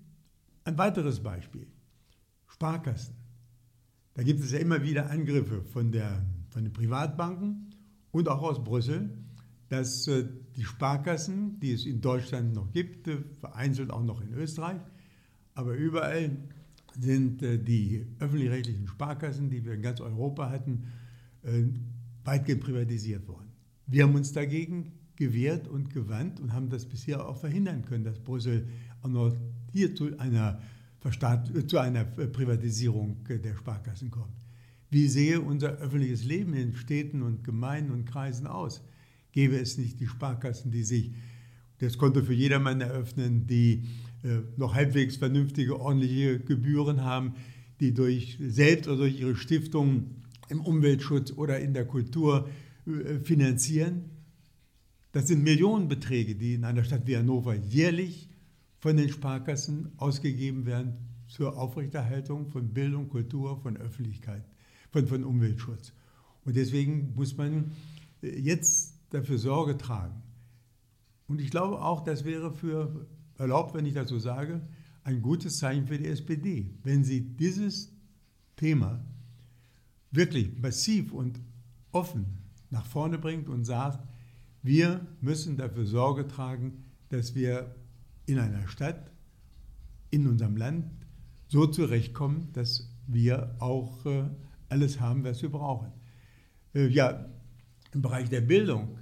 ein 0.64 0.78
weiteres 0.78 1.20
Beispiel, 1.20 1.68
Sparkassen. 2.48 3.16
Da 4.16 4.24
gibt 4.24 4.44
es 4.44 4.52
ja 4.52 4.60
immer 4.60 4.82
wieder 4.82 5.12
Angriffe 5.12 5.62
von, 5.62 5.92
der, 5.92 6.26
von 6.58 6.64
den 6.64 6.74
Privatbanken 6.74 7.76
und 8.10 8.28
auch 8.28 8.42
aus 8.42 8.64
Brüssel, 8.64 9.12
dass 9.70 10.08
äh, 10.08 10.26
die 10.56 10.64
Sparkassen, 10.64 11.60
die 11.60 11.72
es 11.72 11.86
in 11.86 12.02
Deutschland 12.02 12.56
noch 12.56 12.72
gibt, 12.72 13.08
äh, 13.08 13.20
vereinzelt 13.40 13.92
auch 13.92 14.04
noch 14.04 14.22
in 14.22 14.34
Österreich, 14.34 14.82
aber 15.54 15.76
überall 15.76 16.36
sind 17.00 17.44
äh, 17.44 17.60
die 17.60 18.08
öffentlich-rechtlichen 18.18 18.88
Sparkassen, 18.88 19.52
die 19.52 19.64
wir 19.66 19.74
in 19.74 19.84
ganz 19.84 20.02
Europa 20.02 20.50
hatten, 20.50 20.86
weitgehend 22.26 22.62
privatisiert 22.62 23.28
worden. 23.28 23.52
Wir 23.86 24.04
haben 24.04 24.16
uns 24.16 24.34
dagegen 24.34 24.94
gewehrt 25.16 25.68
und 25.68 25.92
gewandt 25.92 26.40
und 26.40 26.54
haben 26.54 26.70
das 26.70 26.86
bisher 26.86 27.30
auch 27.30 27.38
verhindern 27.38 27.86
können, 27.86 28.04
dass 28.04 28.20
Brüssel 28.20 28.68
auch 29.04 29.10
noch 29.10 29.34
hier 29.72 29.96
zu 29.96 30.18
einer, 30.18 30.60
zu 31.68 31.78
einer 31.78 32.04
Privatisierung 32.04 33.24
der 33.30 33.56
Sparkassen 33.56 34.10
kommt. 34.10 34.47
Wie 34.90 35.08
sehe 35.08 35.42
unser 35.42 35.78
öffentliches 35.78 36.24
Leben 36.24 36.54
in 36.54 36.74
Städten 36.74 37.22
und 37.22 37.44
Gemeinden 37.44 37.92
und 37.92 38.06
Kreisen 38.06 38.48
aus? 38.48 38.82
Gäbe 39.32 39.58
es 39.58 39.78
nicht 39.78 40.00
die 40.00 40.08
Sparkassen, 40.08 40.72
die 40.72 40.84
sich 40.84 41.12
das 41.80 41.98
Konto 41.98 42.24
für 42.24 42.34
jedermann 42.34 42.82
eröffnen, 42.82 43.46
die 43.48 43.84
äh, 44.24 44.40
noch 44.56 44.74
halbwegs 44.74 45.18
vernünftige, 45.18 45.80
ordentliche 45.80 46.40
Gebühren 46.40 47.04
haben, 47.04 47.36
die 47.80 47.94
durch 47.94 48.38
selbst 48.42 48.88
oder 48.88 48.98
durch 48.98 49.20
ihre 49.20 49.36
Stiftungen 49.36 50.24
im 50.50 50.62
Umweltschutz 50.62 51.32
oder 51.34 51.60
in 51.60 51.74
der 51.74 51.86
Kultur 51.86 52.50
äh, 52.86 53.20
finanzieren. 53.20 54.06
Das 55.12 55.28
sind 55.28 55.44
Millionenbeträge, 55.44 56.36
die 56.36 56.54
in 56.54 56.64
einer 56.64 56.84
Stadt 56.84 57.06
wie 57.06 57.18
Hannover 57.18 57.56
jährlich 57.56 58.30
von 58.80 58.98
den 58.98 59.10
Sparkassen 59.10 59.92
ausgegeben 59.98 60.66
werden 60.66 60.94
zur 61.28 61.58
Aufrechterhaltung 61.58 62.48
von 62.50 62.74
Bildung, 62.74 63.10
Kultur, 63.10 63.60
von 63.62 63.78
Öffentlichkeit, 63.78 64.44
von, 64.98 65.08
von 65.08 65.24
Umweltschutz. 65.24 65.94
Und 66.46 66.56
deswegen 66.56 67.14
muss 67.16 67.38
man 67.38 67.72
äh, 68.22 68.40
jetzt 68.40 68.96
dafür 69.10 69.38
Sorge 69.38 69.78
tragen. 69.78 70.22
Und 71.28 71.42
ich 71.42 71.52
glaube 71.52 71.82
auch, 71.82 72.04
das 72.04 72.26
wäre 72.26 72.54
für 72.54 73.08
erlaubt, 73.38 73.76
wenn 73.76 73.86
ich 73.86 73.94
das 73.94 74.10
so 74.10 74.18
sage, 74.18 74.62
ein 75.04 75.22
gutes 75.22 75.60
Zeichen 75.60 75.88
für 75.88 75.98
die 75.98 76.08
SPD. 76.08 76.74
Wenn 76.84 77.04
sie 77.04 77.22
dieses 77.22 77.94
Thema 78.56 79.06
wirklich 80.12 80.58
massiv 80.58 81.12
und 81.12 81.40
offen 81.92 82.26
nach 82.70 82.86
vorne 82.86 83.18
bringt 83.18 83.48
und 83.48 83.66
sagt, 83.66 84.06
wir 84.64 85.06
müssen 85.22 85.58
dafür 85.58 85.86
Sorge 85.86 86.28
tragen, 86.28 86.84
dass 87.10 87.36
wir 87.36 87.76
in 88.26 88.40
einer 88.40 88.68
Stadt, 88.68 89.12
in 90.10 90.28
unserem 90.28 90.58
Land 90.58 90.86
so 91.48 91.68
zurechtkommen, 91.68 92.50
dass 92.54 92.90
wir 93.06 93.56
auch 93.60 94.06
äh, 94.06 94.24
alles 94.70 95.00
haben, 95.00 95.24
was 95.24 95.42
wir 95.42 95.50
brauchen. 95.50 95.92
Äh, 96.74 96.88
ja, 96.88 97.30
im 97.94 98.02
Bereich 98.02 98.30
der 98.30 98.42
Bildung, 98.42 98.98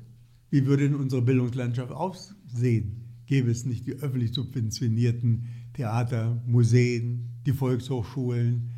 wie 0.50 0.66
würde 0.66 0.84
denn 0.84 0.96
unsere 0.96 1.22
Bildungslandschaft 1.22 1.92
aussehen? 1.92 3.06
gäbe 3.26 3.52
es 3.52 3.66
nicht 3.66 3.88
die 3.88 3.94
öffentlich 3.94 4.34
subventionierten 4.34 5.48
Theater, 5.74 6.42
Museen, 6.46 7.30
die 7.46 7.54
Volkshochschulen, 7.54 8.72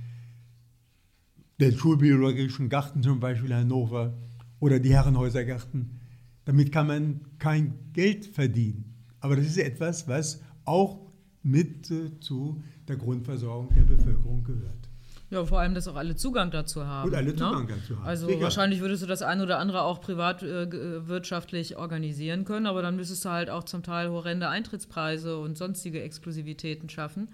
den 1.59 1.75
Schulbiologischen 1.75 2.69
Garten 2.69 3.01
zum 3.01 3.19
Beispiel 3.19 3.53
Hannover 3.53 4.17
oder 4.59 4.79
die 4.79 4.93
Herrenhäusergarten. 4.93 5.99
Damit 6.45 6.71
kann 6.71 6.87
man 6.87 7.21
kein 7.39 7.73
Geld 7.93 8.25
verdienen. 8.25 8.95
Aber 9.19 9.35
das 9.35 9.45
ist 9.45 9.57
etwas, 9.57 10.07
was 10.07 10.41
auch 10.65 11.11
mit 11.43 11.89
äh, 11.91 12.19
zu 12.19 12.61
der 12.87 12.97
Grundversorgung 12.97 13.73
der 13.73 13.83
Bevölkerung 13.83 14.43
gehört. 14.43 14.86
Ja, 15.29 15.43
vor 15.43 15.59
allem, 15.59 15.73
dass 15.73 15.87
auch 15.89 15.97
alle 15.97 16.15
Zugang 16.15 16.51
dazu 16.51 16.85
haben. 16.85 17.09
Und 17.09 17.15
alle 17.15 17.31
ne? 17.31 17.35
Zugang 17.35 17.65
ne? 17.65 17.73
dazu 17.75 17.97
haben. 17.97 18.07
Also 18.07 18.27
Sicher. 18.27 18.41
wahrscheinlich 18.41 18.79
würdest 18.79 19.03
du 19.03 19.07
das 19.07 19.21
ein 19.21 19.41
oder 19.41 19.59
andere 19.59 19.81
auch 19.81 19.99
privatwirtschaftlich 19.99 21.73
äh, 21.73 21.75
organisieren 21.75 22.45
können, 22.45 22.65
aber 22.65 22.81
dann 22.81 22.95
müsstest 22.95 23.25
du 23.25 23.29
halt 23.29 23.49
auch 23.49 23.63
zum 23.63 23.83
Teil 23.83 24.09
horrende 24.09 24.47
Eintrittspreise 24.47 25.37
und 25.37 25.57
sonstige 25.57 26.01
Exklusivitäten 26.01 26.89
schaffen. 26.89 27.27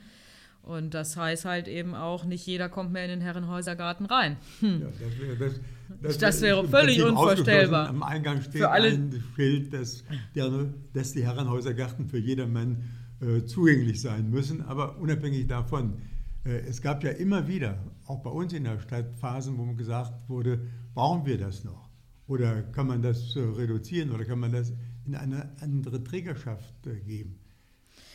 Und 0.63 0.93
das 0.93 1.17
heißt 1.17 1.45
halt 1.45 1.67
eben 1.67 1.93
auch, 1.93 2.23
nicht 2.23 2.47
jeder 2.47 2.69
kommt 2.69 2.93
mehr 2.93 3.03
in 3.03 3.09
den 3.09 3.21
Herrenhäusergarten 3.21 4.05
rein. 4.05 4.37
Hm. 4.61 4.81
Ja, 4.81 4.87
das, 4.87 5.19
wäre, 5.19 5.35
das, 5.37 5.59
das, 6.01 6.17
das 6.17 6.41
wäre 6.41 6.67
völlig 6.67 7.03
unvorstellbar. 7.03 7.89
Am 7.89 8.01
Eingang 8.01 8.41
steht 8.41 8.61
für 8.61 8.69
alle 8.69 8.87
ein 8.87 9.23
Schild, 9.35 9.73
dass, 9.73 10.05
der, 10.33 10.49
dass 10.93 11.11
die 11.11 11.25
Herrenhäusergarten 11.25 12.07
für 12.07 12.17
jedermann 12.17 12.77
äh, 13.19 13.45
zugänglich 13.45 14.01
sein 14.01 14.29
müssen. 14.29 14.61
Aber 14.61 14.97
unabhängig 14.99 15.47
davon, 15.47 15.95
äh, 15.95 16.12
es 16.45 16.81
gab 16.81 17.03
ja 17.03 17.11
immer 17.11 17.47
wieder, 17.47 17.77
auch 18.05 18.21
bei 18.21 18.29
uns 18.29 18.53
in 18.53 18.65
der 18.65 18.79
Stadt, 18.79 19.15
Phasen, 19.15 19.57
wo 19.57 19.73
gesagt 19.73 20.29
wurde, 20.29 20.67
brauchen 20.93 21.25
wir 21.25 21.37
das 21.37 21.63
noch? 21.63 21.89
Oder 22.27 22.63
kann 22.63 22.87
man 22.87 23.01
das 23.01 23.35
äh, 23.35 23.39
reduzieren 23.39 24.11
oder 24.11 24.25
kann 24.25 24.39
man 24.39 24.51
das 24.51 24.73
in 25.05 25.15
eine 25.15 25.51
andere 25.61 26.03
Trägerschaft 26.03 26.87
äh, 26.87 26.99
geben? 26.99 27.39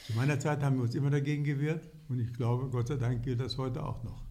Zu 0.07 0.15
meiner 0.15 0.39
Zeit 0.39 0.63
haben 0.63 0.77
wir 0.77 0.83
uns 0.83 0.95
immer 0.95 1.11
dagegen 1.11 1.45
gewehrt 1.45 1.89
und 2.09 2.19
ich 2.19 2.33
glaube, 2.33 2.69
Gott 2.71 2.89
sei 2.89 2.97
Dank 2.97 3.23
gilt 3.23 3.41
das 3.41 3.59
heute 3.59 3.83
auch 3.83 4.03
noch. 4.05 4.25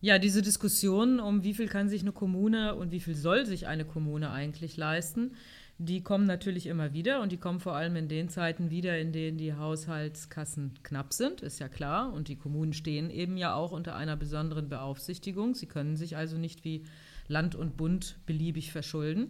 Ja, 0.00 0.18
diese 0.18 0.42
Diskussion 0.42 1.20
um 1.20 1.42
wie 1.42 1.54
viel 1.54 1.68
kann 1.68 1.88
sich 1.88 2.02
eine 2.02 2.12
Kommune 2.12 2.74
und 2.74 2.90
wie 2.90 3.00
viel 3.00 3.14
soll 3.14 3.46
sich 3.46 3.66
eine 3.66 3.84
Kommune 3.84 4.30
eigentlich 4.30 4.76
leisten, 4.76 5.32
die 5.78 6.02
kommen 6.02 6.26
natürlich 6.26 6.66
immer 6.66 6.94
wieder 6.94 7.20
und 7.20 7.32
die 7.32 7.36
kommen 7.36 7.60
vor 7.60 7.74
allem 7.74 7.96
in 7.96 8.08
den 8.08 8.30
Zeiten 8.30 8.70
wieder, 8.70 8.98
in 8.98 9.12
denen 9.12 9.36
die 9.36 9.52
Haushaltskassen 9.52 10.72
knapp 10.82 11.12
sind, 11.12 11.42
ist 11.42 11.58
ja 11.58 11.68
klar. 11.68 12.12
Und 12.14 12.28
die 12.28 12.36
Kommunen 12.36 12.72
stehen 12.72 13.10
eben 13.10 13.36
ja 13.36 13.54
auch 13.54 13.72
unter 13.72 13.94
einer 13.94 14.16
besonderen 14.16 14.70
Beaufsichtigung. 14.70 15.54
Sie 15.54 15.66
können 15.66 15.96
sich 15.96 16.16
also 16.16 16.38
nicht 16.38 16.64
wie 16.64 16.84
Land 17.28 17.54
und 17.54 17.76
Bund 17.76 18.16
beliebig 18.24 18.72
verschulden. 18.72 19.28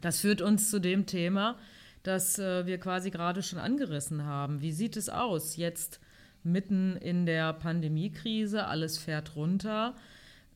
Das 0.00 0.20
führt 0.20 0.42
uns 0.42 0.68
zu 0.68 0.80
dem 0.80 1.06
Thema, 1.06 1.56
das 2.02 2.38
äh, 2.38 2.66
wir 2.66 2.78
quasi 2.78 3.10
gerade 3.10 3.42
schon 3.42 3.58
angerissen 3.58 4.24
haben. 4.24 4.60
Wie 4.62 4.72
sieht 4.72 4.96
es 4.96 5.08
aus 5.08 5.56
jetzt 5.56 6.00
mitten 6.42 6.96
in 6.96 7.26
der 7.26 7.52
Pandemiekrise? 7.52 8.66
Alles 8.66 8.98
fährt 8.98 9.36
runter, 9.36 9.94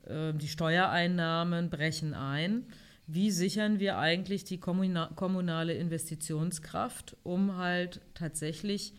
äh, 0.07 0.33
die 0.33 0.49
Steuereinnahmen 0.49 1.71
brechen 1.71 2.15
ein 2.15 2.65
wie 3.07 3.31
sichern 3.31 3.79
wir 3.81 3.99
eigentlich 3.99 4.45
die 4.45 4.59
kommunale 4.59 5.75
Investitionskraft, 5.75 7.17
um 7.23 7.57
halt 7.57 8.01
tatsächlich 8.15 8.95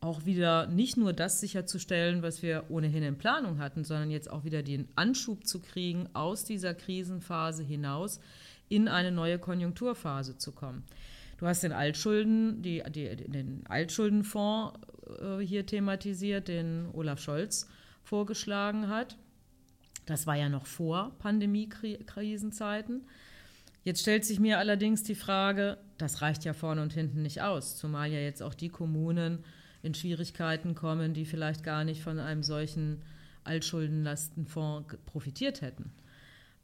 auch 0.00 0.24
wieder 0.24 0.66
nicht 0.66 0.96
nur 0.96 1.12
das 1.12 1.40
sicherzustellen, 1.40 2.22
was 2.22 2.42
wir 2.42 2.64
ohnehin 2.68 3.02
in 3.02 3.18
Planung 3.18 3.58
hatten, 3.58 3.84
sondern 3.84 4.10
jetzt 4.10 4.30
auch 4.30 4.44
wieder 4.44 4.62
den 4.62 4.88
Anschub 4.94 5.46
zu 5.46 5.60
kriegen, 5.60 6.08
aus 6.12 6.44
dieser 6.44 6.74
Krisenphase 6.74 7.62
hinaus 7.62 8.20
in 8.68 8.88
eine 8.88 9.12
neue 9.12 9.38
Konjunkturphase 9.38 10.38
zu 10.38 10.52
kommen. 10.52 10.84
Du 11.38 11.46
hast 11.46 11.62
den 11.62 11.72
Altschulden, 11.72 12.62
die, 12.62 12.82
die, 12.90 13.14
den 13.16 13.64
Altschuldenfonds 13.68 14.78
äh, 15.20 15.38
hier 15.38 15.66
thematisiert, 15.66 16.48
den 16.48 16.88
Olaf 16.92 17.20
Scholz 17.20 17.68
vorgeschlagen 18.02 18.88
hat. 18.88 19.16
Das 20.06 20.26
war 20.26 20.36
ja 20.36 20.48
noch 20.48 20.66
vor 20.66 21.12
Pandemie-Krisenzeiten. 21.18 23.02
Jetzt 23.82 24.00
stellt 24.00 24.24
sich 24.24 24.40
mir 24.40 24.58
allerdings 24.58 25.02
die 25.02 25.14
Frage, 25.14 25.78
das 25.98 26.22
reicht 26.22 26.44
ja 26.44 26.54
vorne 26.54 26.82
und 26.82 26.92
hinten 26.92 27.22
nicht 27.22 27.42
aus, 27.42 27.76
zumal 27.76 28.10
ja 28.10 28.18
jetzt 28.18 28.42
auch 28.42 28.54
die 28.54 28.68
Kommunen 28.68 29.44
in 29.82 29.94
Schwierigkeiten 29.94 30.74
kommen, 30.74 31.14
die 31.14 31.24
vielleicht 31.24 31.62
gar 31.62 31.84
nicht 31.84 32.02
von 32.02 32.18
einem 32.18 32.42
solchen 32.42 33.02
Altschuldenlastenfonds 33.44 34.96
profitiert 35.06 35.60
hätten. 35.60 35.92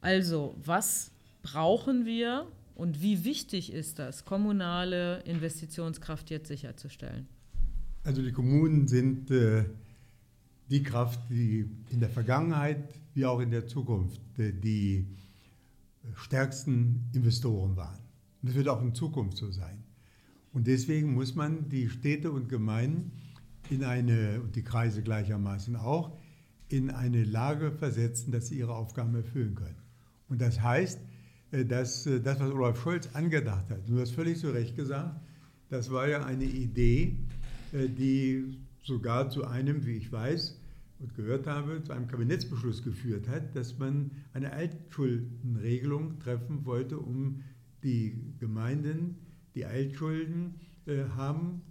Also, 0.01 0.55
was 0.63 1.11
brauchen 1.43 2.05
wir 2.05 2.45
und 2.75 3.01
wie 3.01 3.23
wichtig 3.23 3.71
ist 3.71 3.99
das, 3.99 4.25
kommunale 4.25 5.21
Investitionskraft 5.21 6.29
jetzt 6.29 6.49
sicherzustellen? 6.49 7.27
Also 8.03 8.21
die 8.21 8.33
Kommunen 8.33 8.87
sind 8.87 9.31
äh, 9.31 9.63
die 10.73 10.81
Kraft, 10.81 11.19
die 11.29 11.69
in 11.91 11.99
der 11.99 12.09
Vergangenheit 12.09 12.99
wie 13.13 13.27
auch 13.27 13.39
in 13.39 13.51
der 13.51 13.67
Zukunft 13.67 14.19
äh, 14.39 14.51
die 14.51 15.05
stärksten 16.15 17.11
Investoren 17.13 17.77
waren. 17.77 17.99
Und 18.41 18.49
das 18.49 18.55
wird 18.55 18.67
auch 18.67 18.81
in 18.81 18.95
Zukunft 18.95 19.37
so 19.37 19.51
sein. 19.51 19.83
Und 20.51 20.65
deswegen 20.65 21.13
muss 21.13 21.35
man 21.35 21.69
die 21.69 21.89
Städte 21.89 22.31
und 22.31 22.49
Gemeinden 22.49 23.11
in 23.69 23.83
eine, 23.83 24.41
und 24.41 24.55
die 24.55 24.63
Kreise 24.63 25.03
gleichermaßen 25.03 25.75
auch, 25.75 26.17
in 26.69 26.89
eine 26.89 27.23
Lage 27.23 27.71
versetzen, 27.71 28.31
dass 28.31 28.47
sie 28.47 28.57
ihre 28.57 28.73
Aufgaben 28.73 29.13
erfüllen 29.13 29.53
können. 29.53 29.77
Und 30.27 30.41
das 30.41 30.59
heißt, 30.59 30.99
äh, 31.51 31.65
dass 31.65 32.07
äh, 32.07 32.19
das, 32.19 32.39
was 32.39 32.49
Olaf 32.49 32.81
Scholz 32.81 33.09
angedacht 33.13 33.69
hat, 33.69 33.87
du 33.87 33.99
hast 33.99 34.13
völlig 34.13 34.39
zu 34.39 34.49
Recht 34.49 34.75
gesagt, 34.75 35.21
das 35.69 35.91
war 35.91 36.07
ja 36.07 36.25
eine 36.25 36.45
Idee, 36.45 37.15
die 37.71 38.57
sogar 38.83 39.29
zu 39.29 39.45
einem, 39.45 39.85
wie 39.87 39.97
ich 39.97 40.11
weiß, 40.11 40.59
und 41.03 41.15
gehört 41.15 41.47
habe, 41.47 41.83
zu 41.83 41.91
einem 41.91 42.07
Kabinettsbeschluss 42.07 42.81
geführt 42.81 43.27
hat, 43.27 43.55
dass 43.55 43.77
man 43.77 44.11
eine 44.33 44.53
Altschuldenregelung 44.53 46.19
treffen 46.19 46.65
wollte, 46.65 46.97
um 46.97 47.43
die 47.83 48.33
Gemeinden, 48.39 49.17
die 49.53 49.65
Altschulden 49.65 50.55
äh, 50.85 51.03
haben, 51.15 51.61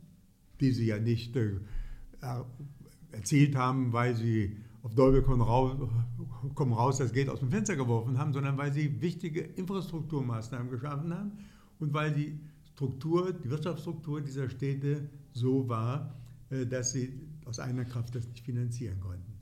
die 0.60 0.70
sie 0.70 0.86
ja 0.86 0.98
nicht 0.98 1.34
äh, 1.36 1.58
erzählt 3.10 3.56
haben, 3.56 3.92
weil 3.92 4.14
sie 4.14 4.58
auf 4.82 4.94
Däubel 4.94 5.22
kommen 5.22 5.40
raus, 5.40 5.76
kommen 6.54 6.72
raus, 6.72 6.98
das 6.98 7.12
Geld 7.12 7.28
aus 7.28 7.40
dem 7.40 7.50
Fenster 7.50 7.76
geworfen 7.76 8.18
haben, 8.18 8.32
sondern 8.32 8.58
weil 8.58 8.72
sie 8.72 9.00
wichtige 9.00 9.40
Infrastrukturmaßnahmen 9.40 10.70
geschaffen 10.70 11.12
haben 11.14 11.32
und 11.78 11.94
weil 11.94 12.12
die 12.12 12.38
Struktur, 12.74 13.32
die 13.32 13.48
Wirtschaftsstruktur 13.48 14.20
dieser 14.20 14.50
Städte 14.50 15.08
so 15.32 15.68
war, 15.68 16.14
äh, 16.50 16.66
dass 16.66 16.92
sie 16.92 17.31
aus 17.46 17.58
eigener 17.58 17.84
Kraft 17.84 18.14
das 18.14 18.26
nicht 18.28 18.44
finanzieren 18.44 19.00
konnten. 19.00 19.32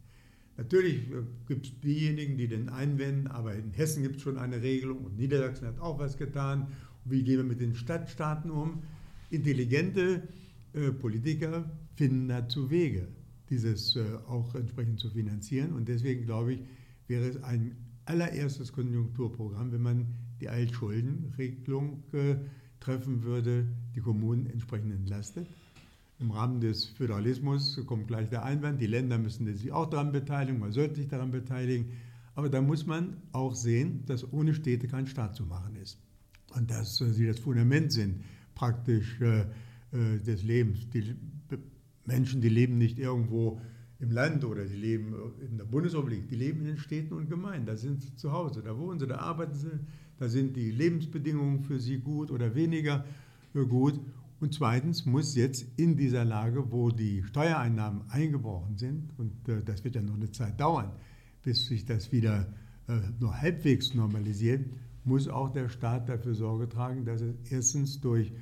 Natürlich 0.56 1.10
äh, 1.10 1.22
gibt 1.46 1.66
es 1.66 1.80
diejenigen, 1.80 2.36
die 2.36 2.48
den 2.48 2.68
einwenden, 2.68 3.26
aber 3.28 3.54
in 3.54 3.72
Hessen 3.72 4.02
gibt 4.02 4.16
es 4.16 4.22
schon 4.22 4.36
eine 4.36 4.60
Regelung 4.60 4.98
und 5.04 5.16
Niedersachsen 5.16 5.66
hat 5.66 5.80
auch 5.80 5.98
was 5.98 6.16
getan. 6.16 6.68
Und 7.04 7.12
wie 7.12 7.22
gehen 7.22 7.38
wir 7.38 7.44
mit 7.44 7.60
den 7.60 7.74
Stadtstaaten 7.74 8.50
um? 8.50 8.82
Intelligente 9.30 10.28
äh, 10.74 10.90
Politiker 10.90 11.70
finden 11.94 12.28
dazu 12.28 12.70
Wege, 12.70 13.08
dieses 13.48 13.96
äh, 13.96 14.04
auch 14.26 14.54
entsprechend 14.54 15.00
zu 15.00 15.10
finanzieren. 15.10 15.72
Und 15.72 15.88
deswegen 15.88 16.24
glaube 16.24 16.54
ich, 16.54 16.60
wäre 17.06 17.26
es 17.26 17.42
ein 17.42 17.76
allererstes 18.04 18.72
Konjunkturprogramm, 18.72 19.72
wenn 19.72 19.82
man 19.82 20.06
die 20.40 20.48
Altschuldenregelung 20.48 22.02
äh, 22.12 22.36
treffen 22.80 23.22
würde, 23.22 23.66
die 23.94 24.00
Kommunen 24.00 24.46
entsprechend 24.46 24.92
entlastet. 24.92 25.46
Im 26.20 26.32
Rahmen 26.32 26.60
des 26.60 26.84
Föderalismus 26.84 27.80
kommt 27.86 28.06
gleich 28.06 28.28
der 28.28 28.44
Einwand, 28.44 28.78
die 28.80 28.86
Länder 28.86 29.16
müssen 29.16 29.46
sich 29.56 29.72
auch 29.72 29.88
daran 29.88 30.12
beteiligen, 30.12 30.60
man 30.60 30.72
sollte 30.72 30.96
sich 30.96 31.08
daran 31.08 31.30
beteiligen. 31.30 31.92
Aber 32.34 32.50
da 32.50 32.60
muss 32.60 32.86
man 32.86 33.16
auch 33.32 33.54
sehen, 33.54 34.04
dass 34.04 34.30
ohne 34.30 34.52
Städte 34.52 34.86
kein 34.86 35.06
Staat 35.06 35.34
zu 35.34 35.44
machen 35.46 35.76
ist. 35.76 35.98
Und 36.54 36.70
dass 36.70 37.00
äh, 37.00 37.10
sie 37.12 37.26
das 37.26 37.38
Fundament 37.38 37.90
sind 37.92 38.22
praktisch 38.54 39.18
äh, 39.20 39.40
äh, 39.92 40.18
des 40.18 40.42
Lebens. 40.42 40.90
Die 40.90 41.14
Menschen, 42.04 42.42
die 42.42 42.50
leben 42.50 42.76
nicht 42.76 42.98
irgendwo 42.98 43.58
im 43.98 44.10
Land 44.10 44.44
oder 44.44 44.66
die 44.66 44.76
leben 44.76 45.14
in 45.40 45.56
der 45.56 45.64
Bundesrepublik, 45.64 46.28
die 46.28 46.36
leben 46.36 46.60
in 46.60 46.66
den 46.66 46.78
Städten 46.78 47.14
und 47.14 47.30
Gemeinden. 47.30 47.66
Da 47.66 47.76
sind 47.76 48.02
sie 48.02 48.14
zu 48.14 48.32
Hause, 48.32 48.62
da 48.62 48.76
wohnen 48.78 48.98
sie, 48.98 49.06
da 49.06 49.18
arbeiten 49.18 49.54
sie, 49.54 49.70
da 50.18 50.28
sind 50.28 50.56
die 50.56 50.70
Lebensbedingungen 50.70 51.62
für 51.62 51.78
sie 51.78 51.98
gut 51.98 52.30
oder 52.30 52.54
weniger 52.54 53.04
gut. 53.68 54.00
Und 54.40 54.54
zweitens 54.54 55.04
muss 55.04 55.34
jetzt 55.36 55.66
in 55.76 55.96
dieser 55.96 56.24
Lage, 56.24 56.72
wo 56.72 56.90
die 56.90 57.22
Steuereinnahmen 57.24 58.10
eingebrochen 58.10 58.78
sind, 58.78 59.10
und 59.18 59.48
äh, 59.48 59.62
das 59.62 59.84
wird 59.84 59.94
ja 59.94 60.02
noch 60.02 60.14
eine 60.14 60.30
Zeit 60.30 60.58
dauern, 60.58 60.92
bis 61.42 61.66
sich 61.66 61.84
das 61.84 62.10
wieder 62.10 62.46
äh, 62.88 63.00
nur 63.20 63.38
halbwegs 63.38 63.94
normalisiert, 63.94 64.64
muss 65.04 65.28
auch 65.28 65.50
der 65.50 65.68
Staat 65.68 66.08
dafür 66.08 66.34
Sorge 66.34 66.68
tragen, 66.68 67.04
dass 67.04 67.20
es 67.20 67.34
erstens 67.50 68.00
durch 68.00 68.32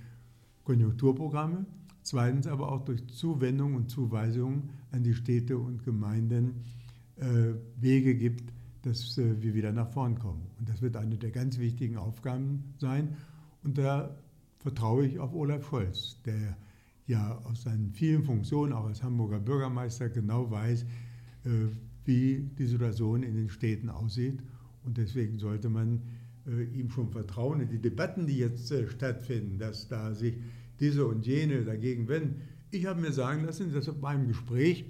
Konjunkturprogramme, 0.65 1.67
zweitens 2.03 2.47
aber 2.47 2.71
auch 2.71 2.85
durch 2.85 3.07
Zuwendung 3.09 3.75
und 3.75 3.91
Zuweisungen 3.91 4.71
an 4.93 5.03
die 5.03 5.15
Städte 5.15 5.59
und 5.59 5.85
Gemeinden 5.85 6.65
äh, 7.17 7.55
Wege 7.81 8.15
gibt, 8.15 8.53
dass 8.83 9.19
äh, 9.19 9.43
wir 9.43 9.55
wieder 9.55 9.73
nach 9.73 9.91
vorn 9.91 10.19
kommen. 10.19 10.47
Und 10.59 10.69
das 10.69 10.81
wird 10.81 10.97
eine 10.97 11.17
der 11.17 11.31
ganz 11.31 11.59
wichtigen 11.59 11.97
Aufgaben 11.97 12.75
sein. 12.79 13.17
Und 13.65 13.79
da 13.79 14.17
vertraue 14.59 15.07
ich 15.07 15.19
auf 15.19 15.35
Olaf 15.35 15.69
Scholz, 15.69 16.21
der 16.25 16.57
ja 17.07 17.39
aus 17.45 17.63
seinen 17.63 17.91
vielen 17.93 18.23
Funktionen, 18.23 18.73
auch 18.73 18.87
als 18.87 19.03
Hamburger 19.03 19.41
Bürgermeister, 19.41 20.09
genau 20.11 20.51
weiß, 20.51 20.83
äh, 20.83 21.49
wie 22.05 22.51
die 22.59 22.67
Situation 22.67 23.23
in 23.23 23.35
den 23.35 23.49
Städten 23.49 23.89
aussieht. 23.89 24.43
Und 24.85 24.99
deswegen 24.99 25.39
sollte 25.39 25.69
man 25.69 26.03
äh, 26.47 26.65
ihm 26.65 26.91
schon 26.91 27.11
vertrauen. 27.11 27.61
Und 27.61 27.73
die 27.73 27.81
Debatten, 27.81 28.27
die 28.27 28.39
jetzt 28.39 28.71
äh, 28.71 28.89
stattfinden, 28.89 29.59
dass 29.59 29.89
da 29.89 30.15
sich 30.15 30.35
diese 30.81 31.07
und 31.07 31.27
jene 31.27 31.65
dagegen 31.65 32.09
wenden, 32.09 32.43
Ich 32.71 32.85
habe 32.85 33.01
mir 33.01 33.13
sagen 33.13 33.45
lassen, 33.45 33.73
dass 33.73 33.91
beim 33.95 34.29
Gespräch 34.29 34.85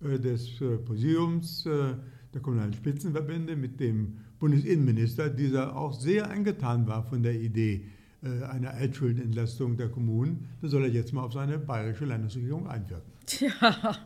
äh, 0.00 0.18
des 0.18 0.58
Präsidiums 0.84 1.64
der 1.64 2.42
kommunalen 2.42 2.74
Spitzenverbände 2.74 3.56
mit 3.56 3.80
dem 3.80 4.18
Bundesinnenminister, 4.38 5.30
dieser 5.30 5.74
auch 5.76 5.98
sehr 5.98 6.30
angetan 6.30 6.86
war 6.86 7.02
von 7.02 7.22
der 7.22 7.40
Idee 7.40 7.86
einer 8.22 8.70
Altschuldenentlastung 8.74 9.76
der 9.76 9.88
Kommunen, 9.88 10.48
da 10.62 10.68
soll 10.68 10.84
er 10.84 10.90
jetzt 10.90 11.12
mal 11.12 11.22
auf 11.22 11.32
seine 11.32 11.58
bayerische 11.58 12.04
Landesregierung 12.04 12.68
einwirken. 12.68 13.12
Tja, 13.26 13.50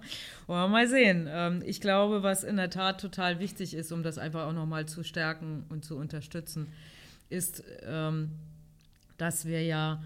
wollen 0.46 0.62
wir 0.62 0.68
mal 0.68 0.88
sehen. 0.88 1.26
Ähm, 1.28 1.62
ich 1.64 1.80
glaube, 1.80 2.22
was 2.22 2.42
in 2.42 2.56
der 2.56 2.70
Tat 2.70 3.00
total 3.00 3.38
wichtig 3.38 3.74
ist, 3.74 3.92
um 3.92 4.02
das 4.02 4.18
einfach 4.18 4.46
auch 4.46 4.52
nochmal 4.52 4.86
zu 4.86 5.02
stärken 5.02 5.64
und 5.68 5.84
zu 5.84 5.96
unterstützen, 5.96 6.68
ist, 7.28 7.62
ähm, 7.82 8.30
dass 9.18 9.44
wir 9.44 9.62
ja 9.62 10.02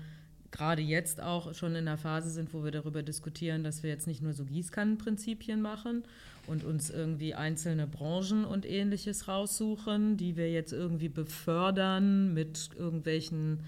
gerade 0.50 0.82
jetzt 0.82 1.20
auch 1.20 1.54
schon 1.54 1.74
in 1.74 1.86
der 1.86 1.98
Phase 1.98 2.30
sind, 2.30 2.54
wo 2.54 2.62
wir 2.62 2.70
darüber 2.70 3.02
diskutieren, 3.02 3.64
dass 3.64 3.82
wir 3.82 3.90
jetzt 3.90 4.06
nicht 4.06 4.22
nur 4.22 4.32
so 4.32 4.44
Gießkannenprinzipien 4.44 5.60
machen 5.60 6.04
und 6.46 6.62
uns 6.62 6.90
irgendwie 6.90 7.34
einzelne 7.34 7.86
Branchen 7.86 8.44
und 8.44 8.64
ähnliches 8.64 9.26
raussuchen, 9.26 10.16
die 10.16 10.36
wir 10.36 10.50
jetzt 10.52 10.72
irgendwie 10.72 11.08
befördern 11.08 12.34
mit 12.34 12.70
irgendwelchen 12.78 13.60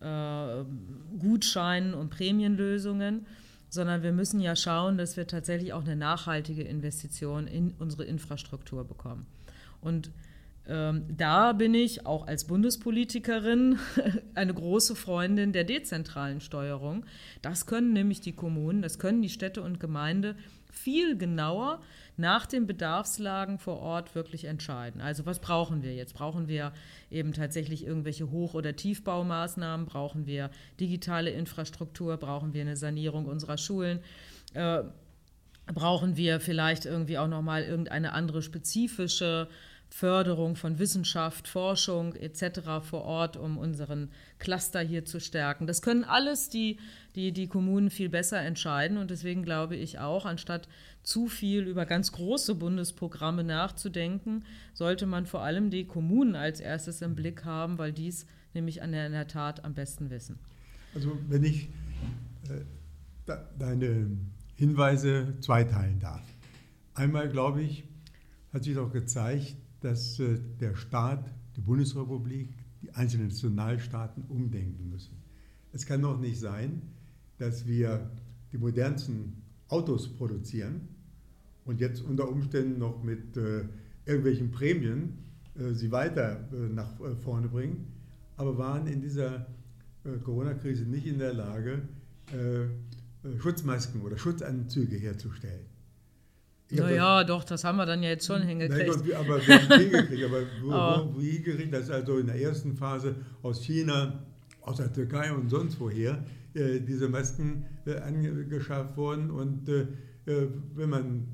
äh, 0.00 0.64
Gutscheinen 1.18 1.94
und 1.94 2.10
Prämienlösungen, 2.10 3.26
sondern 3.68 4.02
wir 4.02 4.12
müssen 4.12 4.40
ja 4.40 4.56
schauen, 4.56 4.98
dass 4.98 5.16
wir 5.16 5.26
tatsächlich 5.26 5.72
auch 5.72 5.84
eine 5.84 5.96
nachhaltige 5.96 6.62
Investition 6.62 7.46
in 7.46 7.74
unsere 7.78 8.04
Infrastruktur 8.04 8.84
bekommen. 8.84 9.26
Und 9.80 10.10
ähm, 10.68 11.04
da 11.16 11.52
bin 11.52 11.74
ich 11.74 12.06
auch 12.06 12.26
als 12.26 12.44
Bundespolitikerin 12.44 13.78
eine 14.34 14.54
große 14.54 14.94
Freundin 14.94 15.52
der 15.52 15.64
dezentralen 15.64 16.40
Steuerung. 16.40 17.04
Das 17.42 17.66
können 17.66 17.92
nämlich 17.92 18.20
die 18.20 18.32
Kommunen, 18.32 18.82
das 18.82 18.98
können 18.98 19.22
die 19.22 19.28
Städte 19.28 19.62
und 19.62 19.80
Gemeinde 19.80 20.36
viel 20.70 21.16
genauer 21.16 21.80
nach 22.16 22.46
den 22.46 22.66
Bedarfslagen 22.66 23.58
vor 23.58 23.80
Ort 23.80 24.14
wirklich 24.14 24.44
entscheiden. 24.44 25.00
Also 25.00 25.26
was 25.26 25.40
brauchen 25.40 25.82
wir 25.82 25.94
jetzt? 25.94 26.14
Brauchen 26.14 26.48
wir 26.48 26.72
eben 27.10 27.32
tatsächlich 27.32 27.84
irgendwelche 27.84 28.30
Hoch- 28.30 28.54
oder 28.54 28.76
Tiefbaumaßnahmen? 28.76 29.86
Brauchen 29.86 30.26
wir 30.26 30.50
digitale 30.78 31.30
Infrastruktur? 31.30 32.16
Brauchen 32.18 32.52
wir 32.52 32.60
eine 32.60 32.76
Sanierung 32.76 33.26
unserer 33.26 33.58
Schulen? 33.58 34.00
Äh, 34.54 34.82
brauchen 35.66 36.16
wir 36.16 36.40
vielleicht 36.40 36.84
irgendwie 36.84 37.18
auch 37.18 37.28
nochmal 37.28 37.64
irgendeine 37.64 38.12
andere 38.12 38.42
spezifische 38.42 39.48
Förderung 39.90 40.56
von 40.56 40.78
Wissenschaft, 40.78 41.48
Forschung 41.48 42.14
etc. 42.14 42.80
vor 42.82 43.02
Ort, 43.02 43.36
um 43.36 43.58
unseren 43.58 44.10
Cluster 44.38 44.80
hier 44.80 45.04
zu 45.04 45.20
stärken. 45.20 45.66
Das 45.66 45.82
können 45.82 46.04
alles 46.04 46.48
die, 46.48 46.78
die, 47.16 47.32
die 47.32 47.48
Kommunen 47.48 47.90
viel 47.90 48.08
besser 48.08 48.40
entscheiden 48.40 48.96
und 48.96 49.10
deswegen 49.10 49.42
glaube 49.42 49.76
ich 49.76 49.98
auch, 49.98 50.24
anstatt 50.24 50.68
zu 51.02 51.26
viel 51.26 51.66
über 51.66 51.86
ganz 51.86 52.12
große 52.12 52.54
Bundesprogramme 52.54 53.42
nachzudenken, 53.42 54.44
sollte 54.74 55.06
man 55.06 55.26
vor 55.26 55.42
allem 55.42 55.70
die 55.70 55.84
Kommunen 55.84 56.36
als 56.36 56.60
erstes 56.60 57.02
im 57.02 57.14
Blick 57.16 57.44
haben, 57.44 57.76
weil 57.76 57.92
dies 57.92 58.26
nämlich 58.54 58.82
an 58.82 58.92
der, 58.92 59.06
in 59.06 59.12
der 59.12 59.26
Tat 59.26 59.64
am 59.64 59.74
besten 59.74 60.10
wissen. 60.10 60.38
Also 60.94 61.18
wenn 61.28 61.44
ich 61.44 61.68
äh, 62.48 63.36
deine 63.58 64.10
Hinweise 64.54 65.34
zweiteilen 65.40 66.00
darf. 66.00 66.22
Einmal 66.94 67.28
glaube 67.28 67.62
ich, 67.62 67.84
hat 68.52 68.64
sich 68.64 68.74
doch 68.74 68.92
gezeigt, 68.92 69.56
dass 69.80 70.18
äh, 70.20 70.38
der 70.60 70.74
Staat, 70.74 71.32
die 71.56 71.60
Bundesrepublik, 71.60 72.54
die 72.82 72.90
einzelnen 72.94 73.28
Nationalstaaten 73.28 74.24
umdenken 74.28 74.90
müssen. 74.90 75.16
Es 75.72 75.86
kann 75.86 76.02
doch 76.02 76.18
nicht 76.18 76.38
sein, 76.38 76.82
dass 77.38 77.66
wir 77.66 78.10
die 78.52 78.58
modernsten 78.58 79.42
Autos 79.68 80.08
produzieren 80.08 80.88
und 81.64 81.80
jetzt 81.80 82.02
unter 82.02 82.28
Umständen 82.28 82.78
noch 82.78 83.02
mit 83.02 83.36
äh, 83.36 83.64
irgendwelchen 84.06 84.50
Prämien 84.50 85.18
äh, 85.58 85.72
sie 85.72 85.92
weiter 85.92 86.48
nach 86.72 86.90
vorne 87.22 87.48
bringen, 87.48 87.86
aber 88.36 88.56
waren 88.58 88.86
in 88.86 89.00
dieser 89.00 89.46
Corona-Krise 90.24 90.84
nicht 90.84 91.06
in 91.06 91.18
der 91.18 91.34
Lage, 91.34 91.82
Schutzmasken 93.38 94.00
oder 94.00 94.16
Schutzanzüge 94.16 94.96
herzustellen. 94.96 95.66
Naja, 96.70 97.24
doch, 97.24 97.44
das 97.44 97.64
haben 97.64 97.76
wir 97.76 97.86
dann 97.86 98.02
ja 98.02 98.10
jetzt 98.10 98.26
schon 98.26 98.42
hingekriegt. 98.42 99.04
Nein, 99.04 99.14
aber 99.16 99.46
wir 99.46 99.62
haben 99.62 99.80
hingekriegt. 99.80 100.24
Aber 100.24 100.42
wo, 100.62 100.72
oh. 100.72 101.14
wo, 101.14 101.20
hingekriegt, 101.20 101.72
das 101.72 101.84
ist 101.84 101.90
also 101.90 102.18
in 102.18 102.26
der 102.26 102.40
ersten 102.40 102.76
Phase 102.76 103.16
aus 103.42 103.62
China, 103.62 104.22
aus 104.62 104.76
der 104.76 104.92
Türkei 104.92 105.32
und 105.32 105.48
sonst 105.48 105.80
woher 105.80 106.24
äh, 106.54 106.80
diese 106.80 107.08
Masken 107.08 107.64
äh, 107.86 107.96
angeschafft 107.96 108.96
wurden. 108.96 109.30
Und 109.30 109.68
äh, 109.68 109.86
äh, 110.26 110.48
wenn 110.74 110.90
man, 110.90 111.26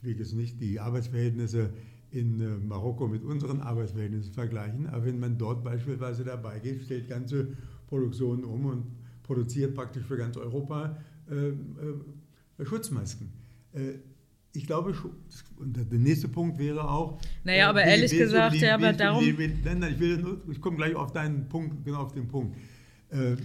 ich 0.00 0.08
will 0.08 0.18
jetzt 0.18 0.34
nicht 0.34 0.60
die 0.60 0.80
Arbeitsverhältnisse 0.80 1.70
in 2.10 2.40
äh, 2.40 2.44
Marokko 2.44 3.06
mit 3.06 3.22
unseren 3.22 3.60
Arbeitsverhältnissen 3.60 4.32
vergleichen, 4.32 4.86
aber 4.88 5.06
wenn 5.06 5.20
man 5.20 5.38
dort 5.38 5.62
beispielsweise 5.62 6.24
dabei 6.24 6.58
geht, 6.58 6.82
stellt 6.82 7.08
ganze 7.08 7.48
Produktionen 7.86 8.44
um 8.44 8.66
und 8.66 8.84
produziert 9.22 9.74
praktisch 9.74 10.04
für 10.04 10.16
ganz 10.16 10.36
Europa 10.36 10.96
äh, 11.30 12.64
Schutzmasken 12.64 13.30
ich 14.54 14.66
glaube 14.66 14.94
schon. 14.94 15.12
Und 15.56 15.76
der 15.76 15.98
nächste 15.98 16.28
Punkt 16.28 16.58
wäre 16.58 16.88
auch. 16.88 17.20
Naja, 17.44 17.70
aber 17.70 17.84
äh, 17.84 17.92
ehrlich 17.92 18.10
gesagt, 18.10 18.56
ja, 18.56 18.74
aber 18.74 18.92
darum. 18.92 19.24
Nein, 19.24 19.78
nein, 19.78 19.94
ich, 19.94 20.00
will 20.00 20.18
nur, 20.18 20.40
ich 20.50 20.60
komme 20.60 20.76
gleich 20.76 20.94
auf 20.94 21.12
deinen 21.12 21.48
Punkt, 21.48 21.84
genau 21.84 21.98
auf 21.98 22.12
den 22.12 22.28
Punkt. 22.28 22.56
Äh, 23.10 23.36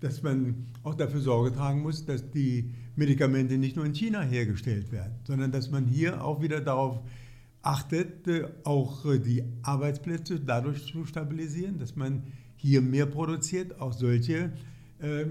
dass 0.00 0.22
man 0.22 0.66
auch 0.82 0.94
dafür 0.94 1.20
Sorge 1.20 1.52
tragen 1.52 1.80
muss, 1.82 2.04
dass 2.04 2.30
die 2.30 2.70
Medikamente 2.96 3.56
nicht 3.56 3.76
nur 3.76 3.86
in 3.86 3.94
China 3.94 4.22
hergestellt 4.22 4.90
werden, 4.92 5.14
sondern 5.24 5.52
dass 5.52 5.70
man 5.70 5.86
hier 5.86 6.24
auch 6.24 6.42
wieder 6.42 6.60
darauf 6.60 7.00
achtet, 7.62 8.28
äh, 8.28 8.46
auch 8.64 9.04
äh, 9.06 9.18
die 9.18 9.44
Arbeitsplätze 9.62 10.40
dadurch 10.40 10.86
zu 10.86 11.04
stabilisieren, 11.06 11.78
dass 11.78 11.96
man 11.96 12.24
hier 12.56 12.82
mehr 12.82 13.06
produziert, 13.06 13.80
auch 13.80 13.92
solche 13.92 14.52
äh, 14.98 15.26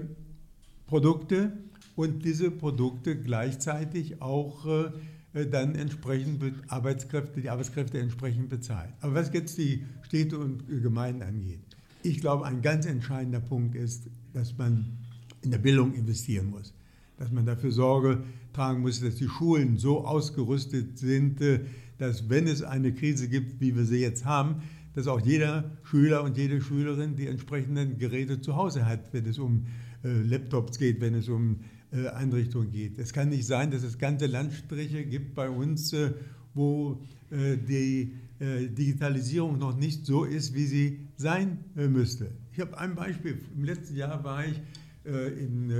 Produkte, 0.86 1.52
und 1.96 2.24
diese 2.24 2.50
Produkte 2.50 3.16
gleichzeitig 3.16 4.20
auch 4.20 4.66
äh, 4.66 5.46
dann 5.46 5.74
entsprechend 5.74 6.42
Arbeitskräfte, 6.68 7.40
die 7.40 7.50
Arbeitskräfte 7.50 7.98
entsprechend 7.98 8.48
bezahlt. 8.48 8.92
Aber 9.00 9.14
was 9.14 9.32
jetzt 9.32 9.58
die 9.58 9.84
Städte 10.02 10.38
und 10.38 10.64
Gemeinden 10.82 11.22
angeht, 11.22 11.60
ich 12.02 12.20
glaube, 12.20 12.44
ein 12.46 12.62
ganz 12.62 12.86
entscheidender 12.86 13.40
Punkt 13.40 13.74
ist, 13.74 14.08
dass 14.32 14.56
man 14.56 14.98
in 15.42 15.50
der 15.50 15.58
Bildung 15.58 15.94
investieren 15.94 16.50
muss, 16.50 16.72
dass 17.16 17.30
man 17.30 17.46
dafür 17.46 17.72
Sorge 17.72 18.22
tragen 18.52 18.82
muss, 18.82 19.00
dass 19.00 19.16
die 19.16 19.28
Schulen 19.28 19.76
so 19.78 20.04
ausgerüstet 20.06 20.98
sind, 20.98 21.40
äh, 21.40 21.60
dass 21.98 22.28
wenn 22.28 22.46
es 22.46 22.62
eine 22.62 22.92
Krise 22.92 23.28
gibt, 23.28 23.60
wie 23.60 23.74
wir 23.76 23.84
sie 23.84 24.00
jetzt 24.00 24.24
haben, 24.24 24.62
dass 24.94 25.08
auch 25.08 25.20
jeder 25.20 25.72
Schüler 25.82 26.22
und 26.22 26.36
jede 26.36 26.60
Schülerin 26.60 27.16
die 27.16 27.26
entsprechenden 27.26 27.98
Geräte 27.98 28.40
zu 28.40 28.54
Hause 28.56 28.86
hat, 28.86 29.12
wenn 29.12 29.26
es 29.26 29.38
um 29.38 29.66
äh, 30.04 30.08
Laptops 30.08 30.78
geht, 30.78 31.00
wenn 31.00 31.14
es 31.14 31.28
um 31.28 31.60
Einrichtung 31.94 32.70
geht. 32.70 32.98
Es 32.98 33.12
kann 33.12 33.28
nicht 33.28 33.46
sein, 33.46 33.70
dass 33.70 33.82
es 33.82 33.98
ganze 33.98 34.26
Landstriche 34.26 35.04
gibt 35.04 35.34
bei 35.34 35.48
uns, 35.48 35.92
äh, 35.92 36.12
wo 36.54 37.00
äh, 37.30 37.56
die 37.56 38.14
Digitalisierung 38.40 39.58
noch 39.58 39.76
nicht 39.76 40.04
so 40.04 40.24
ist, 40.24 40.54
wie 40.54 40.66
sie 40.66 40.98
sein 41.16 41.58
müsste. 41.76 42.32
Ich 42.52 42.60
habe 42.60 42.76
ein 42.76 42.96
Beispiel. 42.96 43.38
Im 43.56 43.62
letzten 43.62 43.94
Jahr 43.94 44.22
war 44.24 44.44
ich 44.44 44.60
in, 45.04 45.70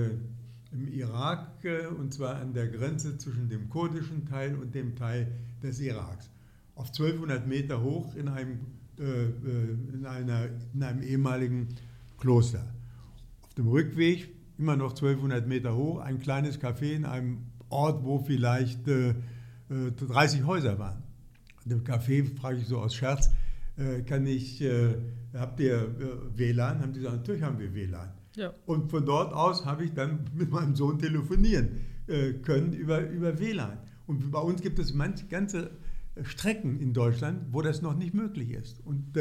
im 0.72 0.92
Irak 0.94 1.48
und 1.98 2.14
zwar 2.14 2.36
an 2.36 2.54
der 2.54 2.68
Grenze 2.68 3.18
zwischen 3.18 3.48
dem 3.48 3.68
kurdischen 3.68 4.24
Teil 4.24 4.54
und 4.54 4.72
dem 4.72 4.94
Teil 4.94 5.32
des 5.64 5.80
Iraks. 5.80 6.30
Auf 6.76 6.86
1200 6.86 7.46
Meter 7.46 7.82
hoch 7.82 8.14
in 8.14 8.28
einem, 8.28 8.60
in 8.96 10.06
einer, 10.06 10.48
in 10.72 10.82
einem 10.82 11.02
ehemaligen 11.02 11.68
Kloster. 12.18 12.64
Auf 13.42 13.52
dem 13.54 13.66
Rückweg 13.66 14.33
immer 14.58 14.76
noch 14.76 14.90
1200 14.90 15.46
Meter 15.46 15.76
hoch, 15.76 16.00
ein 16.00 16.20
kleines 16.20 16.60
Café 16.60 16.94
in 16.94 17.04
einem 17.04 17.46
Ort, 17.68 18.04
wo 18.04 18.18
vielleicht 18.18 18.86
äh, 18.88 19.14
30 19.68 20.40
äh, 20.40 20.42
Häuser 20.44 20.78
waren. 20.78 21.02
Dem 21.64 21.82
Café 21.82 22.24
frage 22.38 22.58
ich 22.58 22.66
so 22.66 22.78
aus 22.78 22.94
Scherz, 22.94 23.30
äh, 23.76 24.02
kann 24.02 24.26
ich, 24.26 24.60
äh, 24.62 24.94
habt 25.34 25.58
ihr 25.60 25.74
äh, 25.74 26.38
WLAN? 26.38 26.80
Haben 26.80 26.92
die 26.92 27.00
gesagt, 27.00 27.16
natürlich 27.16 27.42
haben 27.42 27.58
wir 27.58 27.74
WLAN. 27.74 28.12
Ja. 28.36 28.52
Und 28.66 28.90
von 28.90 29.04
dort 29.04 29.32
aus 29.32 29.64
habe 29.64 29.84
ich 29.84 29.92
dann 29.92 30.30
mit 30.34 30.50
meinem 30.50 30.76
Sohn 30.76 30.98
telefonieren 30.98 31.80
äh, 32.06 32.34
können 32.34 32.72
über, 32.72 33.08
über 33.08 33.38
WLAN. 33.38 33.78
Und 34.06 34.30
bei 34.30 34.40
uns 34.40 34.60
gibt 34.60 34.78
es 34.78 34.92
manche 34.92 35.26
ganze 35.26 35.70
Strecken 36.22 36.78
in 36.78 36.92
Deutschland, 36.92 37.46
wo 37.50 37.62
das 37.62 37.82
noch 37.82 37.96
nicht 37.96 38.14
möglich 38.14 38.50
ist. 38.50 38.78
Und 38.84 39.14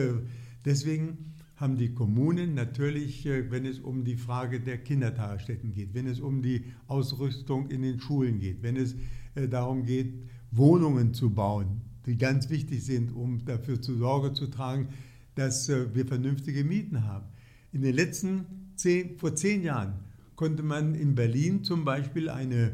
deswegen 0.64 1.33
haben 1.64 1.78
die 1.78 1.94
Kommunen 1.94 2.56
natürlich, 2.56 3.26
äh, 3.26 3.50
wenn 3.50 3.66
es 3.66 3.80
um 3.80 4.04
die 4.04 4.18
Frage 4.18 4.60
der 4.60 4.80
Kindertagesstätten 4.80 5.72
geht, 5.72 5.94
wenn 5.94 6.08
es 6.08 6.20
um 6.20 6.42
die 6.42 6.66
Ausrüstung 6.88 7.70
in 7.70 7.84
den 7.84 8.02
Schulen 8.02 8.38
geht, 8.38 8.62
wenn 8.64 8.76
es 8.76 8.96
äh, 9.36 9.48
darum 9.48 9.86
geht, 9.86 10.14
Wohnungen 10.52 11.14
zu 11.14 11.30
bauen, 11.30 11.82
die 12.06 12.18
ganz 12.18 12.50
wichtig 12.50 12.84
sind, 12.84 13.16
um 13.16 13.46
dafür 13.46 13.82
zu 13.82 13.96
Sorge 13.96 14.34
zu 14.34 14.48
tragen, 14.48 14.90
dass 15.36 15.70
äh, 15.70 15.96
wir 15.96 16.06
vernünftige 16.06 16.66
Mieten 16.66 17.06
haben. 17.06 17.28
In 17.72 17.82
den 17.82 17.96
letzten 17.96 18.74
zehn, 18.76 19.18
vor 19.18 19.34
zehn 19.34 19.64
Jahren 19.64 19.94
konnte 20.36 20.64
man 20.64 20.96
in 20.96 21.16
Berlin 21.16 21.64
zum 21.64 21.86
Beispiel 21.86 22.30
eine, 22.30 22.74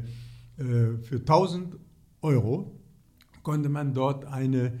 für 0.56 1.16
1000 1.16 1.76
Euro, 2.20 2.78
konnte 3.42 3.70
man 3.70 3.94
dort 3.94 4.26
eine 4.26 4.72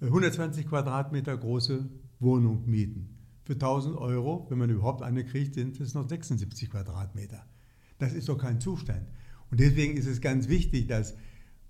120 0.00 0.66
Quadratmeter 0.66 1.36
große 1.36 1.88
Wohnung 2.18 2.68
mieten. 2.68 3.17
Für 3.48 3.54
1000 3.54 3.96
Euro, 3.96 4.46
wenn 4.50 4.58
man 4.58 4.68
überhaupt 4.68 5.00
eine 5.00 5.24
kriegt, 5.24 5.54
sind 5.54 5.80
es 5.80 5.94
noch 5.94 6.06
76 6.06 6.68
Quadratmeter. 6.68 7.46
Das 7.96 8.12
ist 8.12 8.28
doch 8.28 8.36
kein 8.36 8.60
Zustand. 8.60 9.06
Und 9.50 9.58
deswegen 9.58 9.96
ist 9.96 10.04
es 10.04 10.20
ganz 10.20 10.48
wichtig, 10.48 10.86
dass 10.86 11.14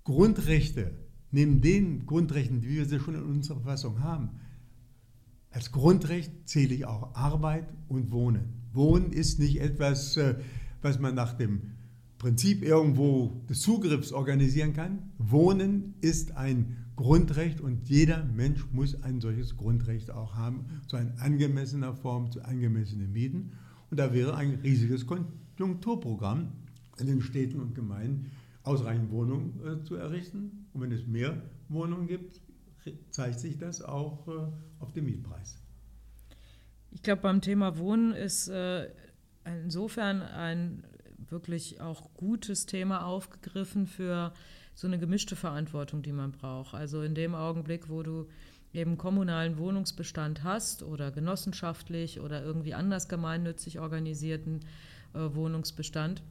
Grundrechte, 0.03 0.91
neben 1.31 1.61
den 1.61 2.05
Grundrechten, 2.05 2.59
die 2.59 2.67
wir 2.67 2.99
schon 2.99 3.15
in 3.15 3.23
unserer 3.23 3.61
Verfassung 3.61 4.03
haben, 4.03 4.41
als 5.51 5.71
Grundrecht 5.71 6.49
zähle 6.49 6.75
ich 6.75 6.85
auch 6.85 7.15
Arbeit 7.15 7.69
und 7.87 8.11
Wohnen. 8.11 8.55
Wohnen 8.73 9.13
ist 9.13 9.39
nicht 9.39 9.61
etwas, 9.61 10.17
äh, 10.17 10.35
was 10.81 10.99
man 10.99 11.15
nach 11.15 11.31
dem 11.31 11.61
Prinzip 12.19 12.63
irgendwo 12.63 13.41
des 13.49 13.61
Zugriffs 13.61 14.11
organisieren 14.11 14.73
kann. 14.73 15.11
Wohnen 15.17 15.95
ist 16.01 16.35
ein 16.35 16.85
Grundrecht 16.97 17.61
und 17.61 17.87
jeder 17.87 18.25
Mensch 18.25 18.65
muss 18.73 19.01
ein 19.03 19.21
solches 19.21 19.55
Grundrecht 19.55 20.11
auch 20.11 20.35
haben, 20.35 20.65
zu 20.87 20.97
einer 20.97 21.19
angemessener 21.21 21.93
Form, 21.93 22.29
zu 22.29 22.43
angemessenen 22.43 23.13
Mieten. 23.13 23.53
Und 23.89 23.99
da 24.01 24.13
wäre 24.13 24.35
ein 24.35 24.59
riesiges 24.61 25.07
Konjunkturprogramm 25.07 26.51
in 26.99 27.07
den 27.07 27.21
Städten 27.21 27.61
und 27.61 27.73
Gemeinden 27.73 28.31
ausreichend 28.63 29.11
Wohnungen 29.11 29.57
äh, 29.65 29.83
zu 29.85 29.95
errichten. 29.95 30.67
Und 30.73 30.81
wenn 30.81 30.91
es 30.91 31.07
mehr 31.07 31.41
Wohnungen 31.69 32.07
gibt, 32.07 32.41
zeigt 33.11 33.39
sich 33.39 33.57
das 33.57 33.81
auch 33.81 34.27
äh, 34.27 34.31
auf 34.79 34.91
dem 34.91 35.05
Mietpreis. 35.05 35.57
Ich 36.91 37.01
glaube, 37.01 37.21
beim 37.21 37.39
Thema 37.39 37.77
Wohnen 37.77 38.11
ist 38.13 38.49
äh, 38.49 38.89
insofern 39.45 40.21
ein 40.21 40.83
wirklich 41.31 41.81
auch 41.81 42.13
gutes 42.13 42.65
Thema 42.65 43.05
aufgegriffen 43.05 43.87
für 43.87 44.33
so 44.75 44.87
eine 44.87 44.99
gemischte 44.99 45.35
Verantwortung, 45.35 46.01
die 46.01 46.11
man 46.11 46.31
braucht. 46.31 46.73
Also 46.73 47.01
in 47.01 47.15
dem 47.15 47.35
Augenblick, 47.35 47.89
wo 47.89 48.03
du 48.03 48.27
eben 48.73 48.97
kommunalen 48.97 49.57
Wohnungsbestand 49.57 50.43
hast 50.43 50.83
oder 50.83 51.11
genossenschaftlich 51.11 52.19
oder 52.19 52.43
irgendwie 52.43 52.73
anders 52.73 53.09
gemeinnützig 53.09 53.79
organisierten 53.79 54.61
äh, 55.13 55.19
Wohnungsbestand, 55.33 56.21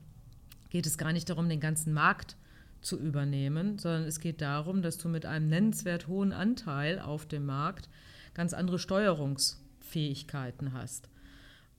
geht 0.71 0.87
es 0.87 0.99
gar 0.99 1.13
nicht 1.13 1.29
darum, 1.29 1.49
den 1.49 1.61
ganzen 1.61 1.93
Markt 1.93 2.37
zu 2.81 2.99
übernehmen, 2.99 3.79
sondern 3.79 4.05
es 4.05 4.21
geht 4.21 4.41
darum, 4.41 4.83
dass 4.83 4.99
du 4.99 5.09
mit 5.09 5.27
einem 5.27 5.49
nennenswert 5.49 6.07
hohen 6.07 6.33
Anteil 6.33 7.01
auf 7.01 7.27
dem 7.27 7.45
Markt 7.45 7.89
ganz 8.35 8.55
andere 8.55 8.79
Steuerungsfähigkeiten 8.79 10.73
hast. 10.73 11.09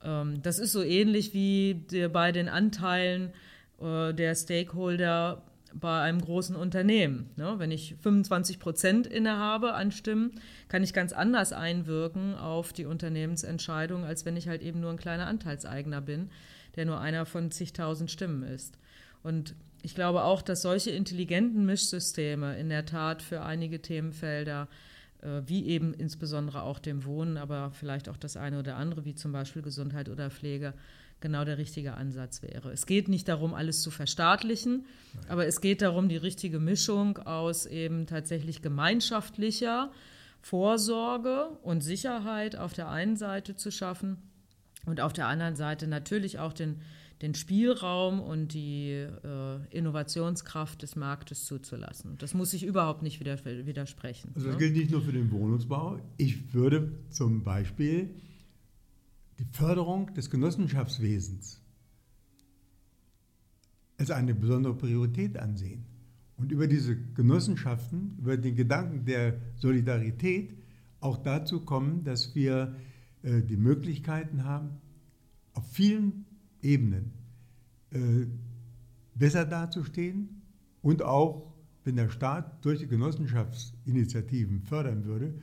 Ähm, 0.04 0.42
das 0.42 0.60
ist 0.60 0.72
so 0.72 0.84
ähnlich 0.84 1.34
wie 1.34 1.86
bei 2.12 2.32
den 2.32 2.50
Anteilen 2.50 3.34
äh, 3.82 4.14
der 4.14 4.36
Stakeholder 4.36 5.44
bei 5.74 6.02
einem 6.02 6.22
großen 6.22 6.56
Unternehmen. 6.56 7.30
Ne? 7.36 7.56
Wenn 7.58 7.72
ich 7.72 7.96
25 8.02 8.60
Prozent 8.60 9.08
innehabe 9.08 9.74
an 9.74 9.92
Stimmen, 9.92 10.40
kann 10.68 10.84
ich 10.84 10.94
ganz 10.94 11.14
anders 11.14 11.54
einwirken 11.54 12.36
auf 12.36 12.74
die 12.74 12.86
Unternehmensentscheidung, 12.86 14.04
als 14.04 14.26
wenn 14.26 14.38
ich 14.38 14.48
halt 14.48 14.62
eben 14.62 14.80
nur 14.80 14.90
ein 14.90 14.98
kleiner 14.98 15.28
Anteilseigner 15.28 16.02
bin, 16.02 16.30
der 16.76 16.86
nur 16.86 17.00
einer 17.00 17.26
von 17.26 17.52
zigtausend 17.52 18.10
Stimmen 18.10 18.44
ist. 18.44 18.78
Und 19.22 19.56
ich 19.82 19.96
glaube 19.96 20.24
auch, 20.24 20.42
dass 20.42 20.62
solche 20.62 20.92
intelligenten 20.92 21.66
Mischsysteme 21.66 22.58
in 22.58 22.70
der 22.70 22.86
Tat 22.86 23.22
für 23.22 23.44
einige 23.44 23.82
Themenfelder 23.82 24.68
wie 25.22 25.68
eben 25.68 25.94
insbesondere 25.94 26.64
auch 26.64 26.80
dem 26.80 27.04
Wohnen, 27.06 27.38
aber 27.38 27.72
vielleicht 27.72 28.08
auch 28.08 28.18
das 28.18 28.38
eine 28.38 28.60
oder 28.60 28.78
andere, 28.78 29.06
wie 29.06 29.16
zum 29.16 29.32
Beispiel 29.32 29.62
Gesundheit 29.62 30.10
oder 30.10 30.30
Pflege, 30.30 30.74
genau 31.22 31.44
der 31.44 31.58
richtige 31.58 31.96
Ansatz 31.96 32.42
wäre. 32.42 32.72
Es 32.72 32.86
geht 32.86 33.10
nicht 33.10 33.28
darum, 33.28 33.54
alles 33.54 33.82
zu 33.82 33.92
verstaatlichen, 33.92 34.86
aber 35.28 35.46
es 35.46 35.62
geht 35.62 35.82
darum, 35.82 36.08
die 36.08 36.18
richtige 36.18 36.60
Mischung 36.60 37.18
aus 37.18 37.66
eben 37.66 38.08
tatsächlich 38.08 38.62
gemeinschaftlicher 38.62 39.92
Vorsorge 40.42 41.50
und 41.64 41.82
Sicherheit 41.82 42.56
auf 42.56 42.74
der 42.74 42.90
einen 42.90 43.18
Seite 43.18 43.56
zu 43.56 43.72
schaffen 43.72 44.18
und 44.86 45.02
auf 45.02 45.12
der 45.12 45.28
anderen 45.28 45.56
Seite 45.56 45.88
natürlich 45.88 46.40
auch 46.40 46.54
den 46.54 46.82
den 47.22 47.36
Spielraum 47.36 48.22
und 48.22 48.54
die 48.54 48.92
äh, 48.92 49.78
Innovationskraft 49.78 50.82
des 50.82 50.96
Marktes 50.96 51.46
zuzulassen. 51.46 52.18
Das 52.18 52.34
muss 52.34 52.54
ich 52.54 52.64
überhaupt 52.66 53.04
nicht 53.04 53.20
widersprechen. 53.20 54.32
Also 54.36 54.48
das 54.48 54.56
ne? 54.56 54.60
gilt 54.60 54.78
nicht 54.78 54.92
nur 54.92 55.02
für 55.02 55.12
den 55.12 55.30
Wohnungsbau. 55.32 56.00
Ich 56.18 56.54
würde 56.54 56.94
zum 57.10 57.44
Beispiel 57.44 58.16
die 59.38 59.46
Förderung 59.52 60.14
des 60.14 60.30
Genossenschaftswesens 60.30 61.62
als 63.98 64.12
eine 64.12 64.34
besondere 64.34 64.76
Priorität 64.76 65.38
ansehen. 65.38 65.86
Und 66.38 66.54
über 66.54 66.68
diese 66.68 66.96
Genossenschaften, 66.96 68.16
über 68.18 68.38
den 68.38 68.56
Gedanken 68.56 69.04
der 69.04 69.42
Solidarität 69.58 70.54
auch 71.02 71.18
dazu 71.18 71.66
kommen, 71.66 72.06
dass 72.06 72.34
wir 72.34 72.76
äh, 73.24 73.42
die 73.42 73.58
Möglichkeiten 73.58 74.46
haben, 74.46 74.78
auf 75.54 75.70
vielen 75.70 76.26
Ebenen 76.62 77.14
äh, 77.92 78.26
besser 79.16 79.46
dazustehen 79.46 80.42
und 80.82 81.02
auch, 81.02 81.54
wenn 81.84 81.96
der 81.96 82.10
Staat 82.10 82.64
durch 82.66 82.80
die 82.80 82.88
Genossenschaftsinitiativen 82.88 84.62
fördern 84.62 85.06
würde, 85.06 85.34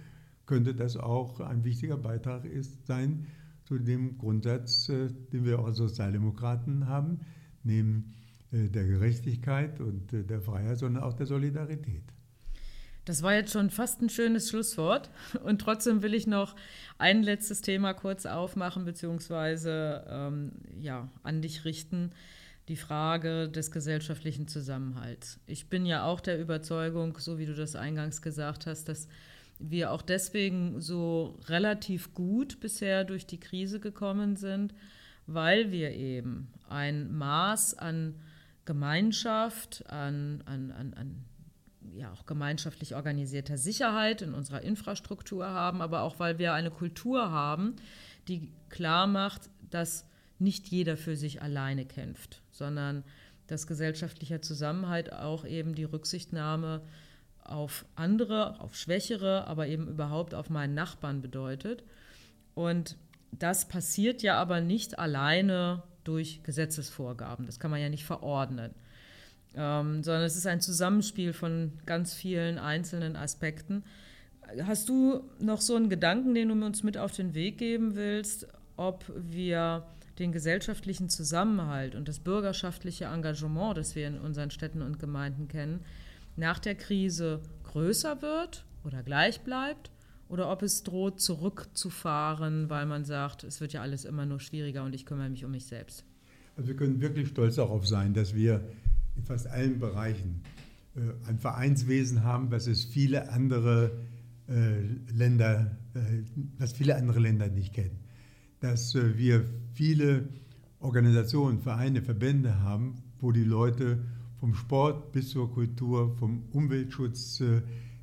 könnte 0.47 0.75
das 0.75 0.97
auch 0.97 1.41
ein 1.41 1.65
wichtiger 1.65 1.97
Beitrag 1.97 2.45
ist, 2.45 2.87
sein 2.87 3.27
zu 3.65 3.79
dem 3.79 4.17
Grundsatz, 4.17 4.89
äh, 4.89 5.09
den 5.33 5.45
wir 5.45 5.59
auch 5.59 5.67
als 5.67 5.79
Sozialdemokraten 5.79 6.87
haben, 6.87 7.21
neben 7.65 8.15
äh, 8.53 8.69
der 8.69 8.87
Gerechtigkeit 8.87 9.81
und 9.81 10.13
äh, 10.13 10.23
der 10.23 10.41
Freiheit, 10.41 10.79
sondern 10.79 11.03
auch 11.03 11.15
der 11.15 11.27
Solidarität. 11.27 12.05
Das 13.07 13.23
war 13.23 13.35
jetzt 13.35 13.53
schon 13.53 13.71
fast 13.71 14.03
ein 14.03 14.11
schönes 14.11 14.51
Schlusswort. 14.51 15.11
Und 15.45 15.61
trotzdem 15.61 16.03
will 16.03 16.13
ich 16.13 16.27
noch 16.27 16.57
ein 16.99 17.23
letztes 17.23 17.63
Thema 17.63 17.95
kurz 17.95 18.27
aufmachen, 18.27 18.85
beziehungsweise 18.85 20.05
ähm, 20.11 20.53
ja, 20.81 21.09
an 21.23 21.41
dich 21.41 21.65
richten. 21.65 22.11
Die 22.69 22.77
Frage 22.77 23.49
des 23.49 23.71
gesellschaftlichen 23.71 24.49
Zusammenhalts. 24.49 25.39
Ich 25.47 25.69
bin 25.69 25.87
ja 25.87 26.05
auch 26.05 26.19
der 26.19 26.41
Überzeugung, 26.41 27.17
so 27.17 27.39
wie 27.39 27.47
du 27.47 27.55
das 27.55 27.77
eingangs 27.77 28.23
gesagt 28.23 28.67
hast, 28.67 28.89
dass 28.89 29.07
wir 29.61 29.93
auch 29.93 30.03
deswegen 30.03 30.81
so 30.81 31.39
relativ 31.47 32.13
gut 32.13 32.59
bisher 32.59 33.05
durch 33.05 33.25
die 33.25 33.39
Krise 33.39 33.79
gekommen 33.79 34.35
sind, 34.35 34.75
weil 35.29 35.71
wir 35.71 35.93
eben 35.93 36.49
ein 36.69 37.17
Maß 37.17 37.79
an 37.79 38.17
Gemeinschaft, 38.65 39.85
an, 39.89 40.43
an, 40.45 40.73
an, 40.73 40.95
an 40.95 41.25
ja 41.97 42.13
auch 42.13 42.27
gemeinschaftlich 42.27 42.95
organisierter 42.95 43.59
Sicherheit 43.59 44.23
in 44.23 44.35
unserer 44.35 44.63
Infrastruktur 44.63 45.47
haben, 45.47 45.83
aber 45.83 46.03
auch 46.03 46.19
weil 46.19 46.39
wir 46.39 46.53
eine 46.53 46.71
Kultur 46.71 47.31
haben, 47.31 47.77
die 48.29 48.53
klar 48.69 49.07
macht, 49.07 49.49
dass 49.71 50.09
nicht 50.39 50.69
jeder 50.69 50.97
für 50.97 51.17
sich 51.17 51.43
alleine 51.43 51.87
kämpft, 51.87 52.43
sondern 52.51 53.05
dass 53.47 53.67
gesellschaftlicher 53.67 54.43
Zusammenhalt 54.43 55.13
auch 55.13 55.45
eben 55.45 55.75
die 55.75 55.85
Rücksichtnahme 55.85 56.83
auf 57.43 57.87
andere, 57.95 58.61
auf 58.61 58.75
Schwächere, 58.75 59.47
aber 59.47 59.69
eben 59.69 59.89
überhaupt 59.89 60.35
auf 60.35 60.51
meinen 60.51 60.75
Nachbarn 60.75 61.23
bedeutet. 61.23 61.85
Und 62.55 62.97
das 63.31 63.69
passiert 63.69 64.23
ja 64.23 64.37
aber 64.37 64.61
nicht 64.61 64.99
alleine 64.99 65.85
durch 66.05 66.43
Gesetzesvorgaben. 66.43 67.47
Das 67.47 67.61
kann 67.61 67.71
man 67.71 67.81
ja 67.81 67.89
nicht 67.89 68.05
verordnen 68.05 68.75
ähm, 69.57 70.03
sondern 70.03 70.25
es 70.25 70.37
ist 70.37 70.47
ein 70.47 70.61
Zusammenspiel 70.61 71.33
von 71.33 71.73
ganz 71.87 72.15
vielen 72.15 72.59
einzelnen 72.59 73.17
Aspekten. 73.17 73.85
Hast 74.63 74.89
du 74.89 75.23
noch 75.41 75.61
so 75.61 75.75
einen 75.75 75.89
Gedanken, 75.89 76.35
den 76.35 76.49
du 76.49 76.67
uns 76.67 76.83
mit 76.83 76.99
auf 76.99 77.13
den 77.13 77.35
Weg 77.35 77.59
geben 77.59 77.97
willst, 77.97 78.47
ob 78.77 79.05
wir 79.17 79.87
den 80.19 80.33
gesellschaftlichen 80.33 81.09
Zusammenhalt 81.09 81.95
und 81.95 82.09
das 82.09 82.21
bürgerschaftliche 82.21 83.07
Engagement, 83.07 83.77
das 83.77 83.95
wir 83.97 84.07
in 84.07 84.19
unseren 84.19 84.51
Städten 84.51 84.83
und 84.83 84.99
Gemeinden 84.99 85.49
kennen, 85.49 85.81
nach 86.37 86.59
der 86.59 86.75
Krise 86.75 87.41
größer 87.65 88.23
wird 88.23 88.65
oder 88.85 89.03
gleich 89.03 89.41
bleibt 89.41 89.91
oder 90.29 90.51
ob 90.51 90.63
es 90.63 90.83
droht 90.83 91.21
zurückzufahren, 91.21 92.71
weil 92.71 92.87
man 92.87 93.05
sagt, 93.05 93.45
es 93.45 93.61
wird 93.61 93.73
ja 93.73 93.83
alles 93.83 94.05
immer 94.05 94.27
nur 94.27 94.41
schwieriger 94.41 94.85
und 94.85 94.95
ich 94.95 95.07
kümmere 95.07 95.29
mich 95.29 95.45
um 95.45 95.51
mich 95.51 95.67
selbst. 95.67 96.05
Also 96.57 96.69
wir 96.69 96.77
können 96.77 97.01
wirklich 97.01 97.29
stolz 97.29 97.57
darauf 97.57 97.87
sein, 97.87 98.15
dass 98.15 98.35
wir 98.35 98.63
in 99.17 99.25
fast 99.25 99.47
allen 99.47 99.79
Bereichen 99.79 100.43
äh, 100.97 101.29
ein 101.29 101.39
Vereinswesen 101.39 102.25
haben, 102.25 102.51
was 102.51 102.67
es 102.67 102.85
viele 102.85 103.31
andere 103.31 103.93
äh, 104.49 104.81
Länder, 105.13 105.77
äh, 105.95 106.23
was 106.59 106.73
viele 106.73 106.97
andere 106.97 107.21
Länder 107.21 107.49
nicht 107.49 107.75
kennen. 107.75 107.99
Dass 108.61 108.95
wir 108.95 109.45
viele 109.75 110.29
Organisationen, 110.81 111.61
Vereine, 111.61 112.03
Verbände 112.03 112.61
haben, 112.61 112.95
wo 113.21 113.31
die 113.31 113.45
Leute 113.45 113.99
vom 114.41 114.55
Sport 114.55 115.13
bis 115.13 115.29
zur 115.31 115.53
Kultur, 115.53 116.17
vom 116.17 116.45
Umweltschutz 116.53 117.43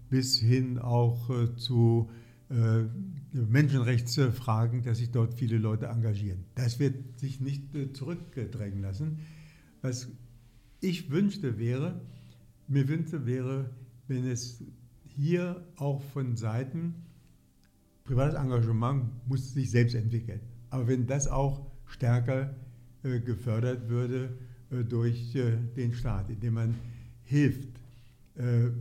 bis 0.10 0.40
hin 0.40 0.78
auch 0.78 1.30
zu 1.58 2.10
Menschenrechtsfragen, 3.32 4.84
dass 4.84 5.00
sich 5.00 5.10
dort 5.10 5.34
viele 5.34 5.58
Leute 5.58 5.88
engagieren. 5.88 6.46
Das 6.54 6.80
wird 6.80 7.20
sich 7.20 7.42
nicht 7.42 7.64
zurückdrängen 7.94 8.82
lassen. 8.82 9.20
Was 9.82 10.08
ich 10.84 11.10
wünschte 11.10 11.58
wäre, 11.58 12.02
mir 12.68 12.88
wünschte 12.88 13.26
wäre, 13.26 13.70
wenn 14.08 14.26
es 14.26 14.64
hier 15.16 15.66
auch 15.78 16.02
von 16.02 16.36
Seiten 16.36 16.96
privates 18.04 18.36
Engagement 18.36 19.06
muss 19.28 19.54
sich 19.54 19.72
selbst 19.72 19.96
entwickeln. 19.96 20.42
Aber 20.70 20.88
wenn 20.88 21.08
das 21.08 21.28
auch 21.28 21.66
stärker 21.86 22.54
äh, 23.04 23.20
gefördert 23.20 23.88
würde 23.90 24.38
äh, 24.72 24.84
durch 24.84 25.36
äh, 25.36 25.56
den 25.78 25.94
Staat, 25.94 26.30
indem 26.30 26.56
man 26.56 26.76
hilft. 27.24 27.70
Äh, 28.36 28.72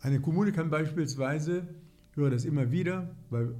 eine 0.00 0.20
Kommune 0.20 0.52
kann 0.52 0.68
beispielsweise, 0.68 1.66
ich 2.10 2.16
höre 2.16 2.30
das 2.30 2.44
immer 2.44 2.70
wieder, 2.70 3.14
weil 3.30 3.54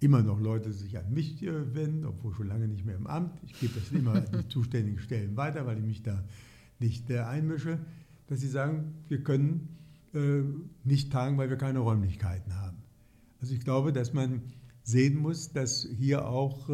immer 0.00 0.22
noch 0.22 0.40
Leute 0.40 0.72
sich 0.72 0.98
an 0.98 1.12
mich 1.12 1.42
äh, 1.42 1.74
wenden, 1.74 2.06
obwohl 2.06 2.34
schon 2.34 2.48
lange 2.48 2.66
nicht 2.66 2.84
mehr 2.84 2.96
im 2.96 3.06
Amt. 3.06 3.38
Ich 3.44 3.58
gebe 3.60 3.78
das 3.78 3.92
immer 3.92 4.14
an 4.14 4.26
die 4.32 4.48
zuständigen 4.48 4.98
Stellen 4.98 5.36
weiter, 5.36 5.66
weil 5.66 5.78
ich 5.78 5.84
mich 5.84 6.02
da 6.02 6.24
nicht 6.78 7.10
äh, 7.10 7.20
einmische, 7.20 7.78
dass 8.26 8.40
sie 8.40 8.48
sagen, 8.48 8.94
wir 9.08 9.22
können 9.22 9.68
nicht 10.82 11.12
tagen, 11.12 11.36
weil 11.36 11.50
wir 11.50 11.58
keine 11.58 11.80
Räumlichkeiten 11.80 12.54
haben. 12.54 12.78
Also 13.42 13.52
ich 13.52 13.60
glaube, 13.60 13.92
dass 13.92 14.14
man 14.14 14.40
sehen 14.82 15.18
muss, 15.18 15.52
dass 15.52 15.86
hier 15.98 16.26
auch 16.26 16.70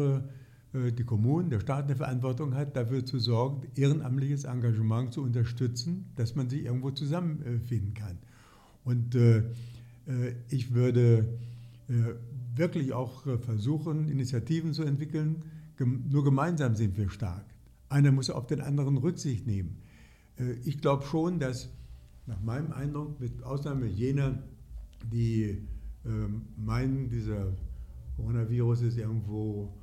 die 0.73 1.03
Kommunen, 1.03 1.49
der 1.49 1.59
Staat 1.59 1.85
eine 1.85 1.97
Verantwortung 1.97 2.55
hat, 2.55 2.77
dafür 2.77 3.05
zu 3.05 3.19
sorgen, 3.19 3.67
ehrenamtliches 3.75 4.45
Engagement 4.45 5.11
zu 5.11 5.23
unterstützen, 5.23 6.05
dass 6.15 6.35
man 6.35 6.49
sich 6.49 6.63
irgendwo 6.63 6.91
zusammenfinden 6.91 7.93
kann. 7.93 8.17
Und 8.83 9.15
äh, 9.15 9.39
äh, 10.07 10.35
ich 10.49 10.73
würde 10.73 11.27
äh, 11.89 11.93
wirklich 12.55 12.93
auch 12.93 13.23
versuchen, 13.39 14.09
Initiativen 14.09 14.73
zu 14.73 14.83
entwickeln. 14.83 15.43
Nur 15.79 16.23
gemeinsam 16.23 16.75
sind 16.75 16.97
wir 16.97 17.09
stark. 17.09 17.45
Einer 17.89 18.11
muss 18.11 18.29
auf 18.29 18.47
den 18.47 18.61
anderen 18.61 18.97
Rücksicht 18.97 19.47
nehmen. 19.47 19.77
Ich 20.63 20.79
glaube 20.79 21.05
schon, 21.05 21.39
dass 21.39 21.69
nach 22.25 22.41
meinem 22.41 22.71
Eindruck, 22.71 23.19
mit 23.19 23.43
Ausnahme 23.43 23.85
jener, 23.87 24.39
die 25.11 25.67
meinen, 26.57 27.09
dieser 27.09 27.53
Coronavirus 28.17 28.81
ist 28.83 28.97
irgendwo 28.97 29.73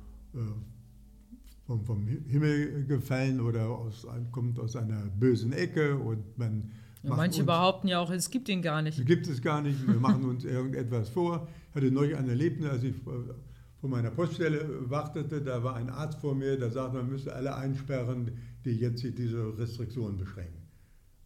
vom, 1.65 1.85
vom 1.85 2.07
Himmel 2.07 2.85
gefallen 2.85 3.39
oder 3.39 3.69
aus, 3.69 4.05
kommt 4.31 4.59
aus 4.59 4.75
einer 4.75 5.05
bösen 5.19 5.53
Ecke 5.53 5.97
und 5.97 6.37
man 6.37 6.71
ja, 7.03 7.15
manche 7.15 7.39
uns, 7.39 7.47
behaupten 7.47 7.87
ja 7.87 7.99
auch, 7.99 8.11
es 8.11 8.29
gibt 8.29 8.47
ihn 8.49 8.61
gar 8.61 8.81
nicht. 8.81 9.03
Gibt 9.05 9.27
es 9.27 9.41
gar 9.41 9.61
nicht. 9.61 9.87
Wir 9.87 9.95
machen 9.95 10.23
uns 10.25 10.43
irgendetwas 10.45 11.09
vor. 11.09 11.47
Ich 11.69 11.75
hatte 11.75 11.91
neulich 11.91 12.15
ein 12.15 12.29
Erlebnis, 12.29 12.69
als 12.69 12.83
ich 12.83 12.93
vor 13.01 13.89
meiner 13.89 14.11
Poststelle 14.11 14.89
wartete, 14.89 15.41
da 15.41 15.63
war 15.63 15.75
ein 15.75 15.89
Arzt 15.89 16.19
vor 16.19 16.35
mir, 16.35 16.59
der 16.59 16.69
sagte, 16.69 16.97
man 16.97 17.09
müsse 17.09 17.33
alle 17.33 17.55
einsperren, 17.55 18.31
die 18.65 18.71
jetzt 18.71 19.03
diese 19.03 19.57
Restriktionen 19.57 20.17
beschränken. 20.17 20.61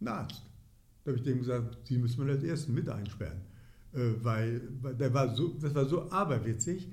Ein 0.00 0.08
Arzt. 0.08 0.42
Da 1.04 1.10
habe 1.10 1.18
ich 1.18 1.24
dem 1.24 1.38
gesagt, 1.38 1.86
Sie 1.86 1.98
müssen 1.98 2.24
mal 2.24 2.32
als 2.32 2.42
Ersten 2.42 2.74
mit 2.74 2.88
einsperren. 2.88 3.40
Äh, 3.92 4.14
weil, 4.22 4.60
weil 4.82 4.94
der 4.94 5.12
war 5.14 5.34
so, 5.34 5.56
das 5.60 5.74
war 5.74 5.86
so 5.86 6.10
aberwitzig. 6.10 6.88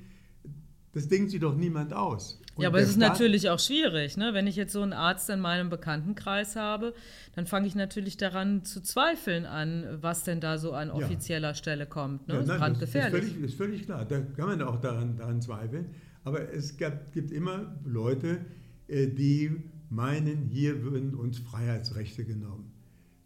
Das 0.94 1.08
denkt 1.08 1.32
sich 1.32 1.39
doch 1.39 1.56
niemand 1.56 1.91
aus. 1.91 2.39
Und 2.56 2.62
ja, 2.62 2.70
aber 2.70 2.80
es 2.80 2.89
ist 2.89 2.98
Staat 2.98 3.14
natürlich 3.14 3.50
auch 3.50 3.60
schwierig. 3.60 4.16
Ne? 4.16 4.36
Wenn 4.36 4.46
ich 4.46 4.56
jetzt 4.56 4.74
so 4.74 4.84
einen 4.84 4.94
Arzt 4.94 5.28
in 5.32 5.39
meinem 5.39 5.72
Bekanntenkreis 5.72 6.56
habe, 6.56 6.94
dann 7.36 7.48
fange 7.48 7.66
ich 7.66 7.74
natürlich 7.74 8.16
daran 8.16 8.64
zu 8.64 8.82
zweifeln 8.82 9.48
an, 9.48 9.98
was 10.02 10.24
denn 10.24 10.39
da 10.39 10.60
so 10.60 10.74
an 10.74 10.91
offizieller 10.91 11.50
ja. 11.50 11.56
Stelle 11.56 11.88
kommt. 11.88 12.28
Ne? 12.28 12.36
Ja, 12.36 12.44
nein, 12.44 12.60
brandgefährlich. 12.60 13.12
Das 13.12 13.24
ist 13.24 13.32
völlig, 13.32 13.46
ist 13.46 13.58
völlig, 13.58 13.86
klar. 13.86 14.06
Da 14.06 14.22
kann 14.22 14.50
man 14.50 14.62
auch 14.62 14.80
daran, 14.80 15.18
daran 15.18 15.41
zweifeln. 15.41 15.88
Aber 16.24 16.54
es 16.54 16.78
gab, 16.78 17.12
gibt 17.12 17.32
immer 17.32 17.76
Leute, 17.84 18.46
äh, 18.88 19.08
die 19.08 19.64
meinen, 19.94 20.48
hier 20.48 20.84
würden 20.84 21.16
uns 21.16 21.39
Freiheitsrechte 21.39 22.26
genommen. 22.26 22.72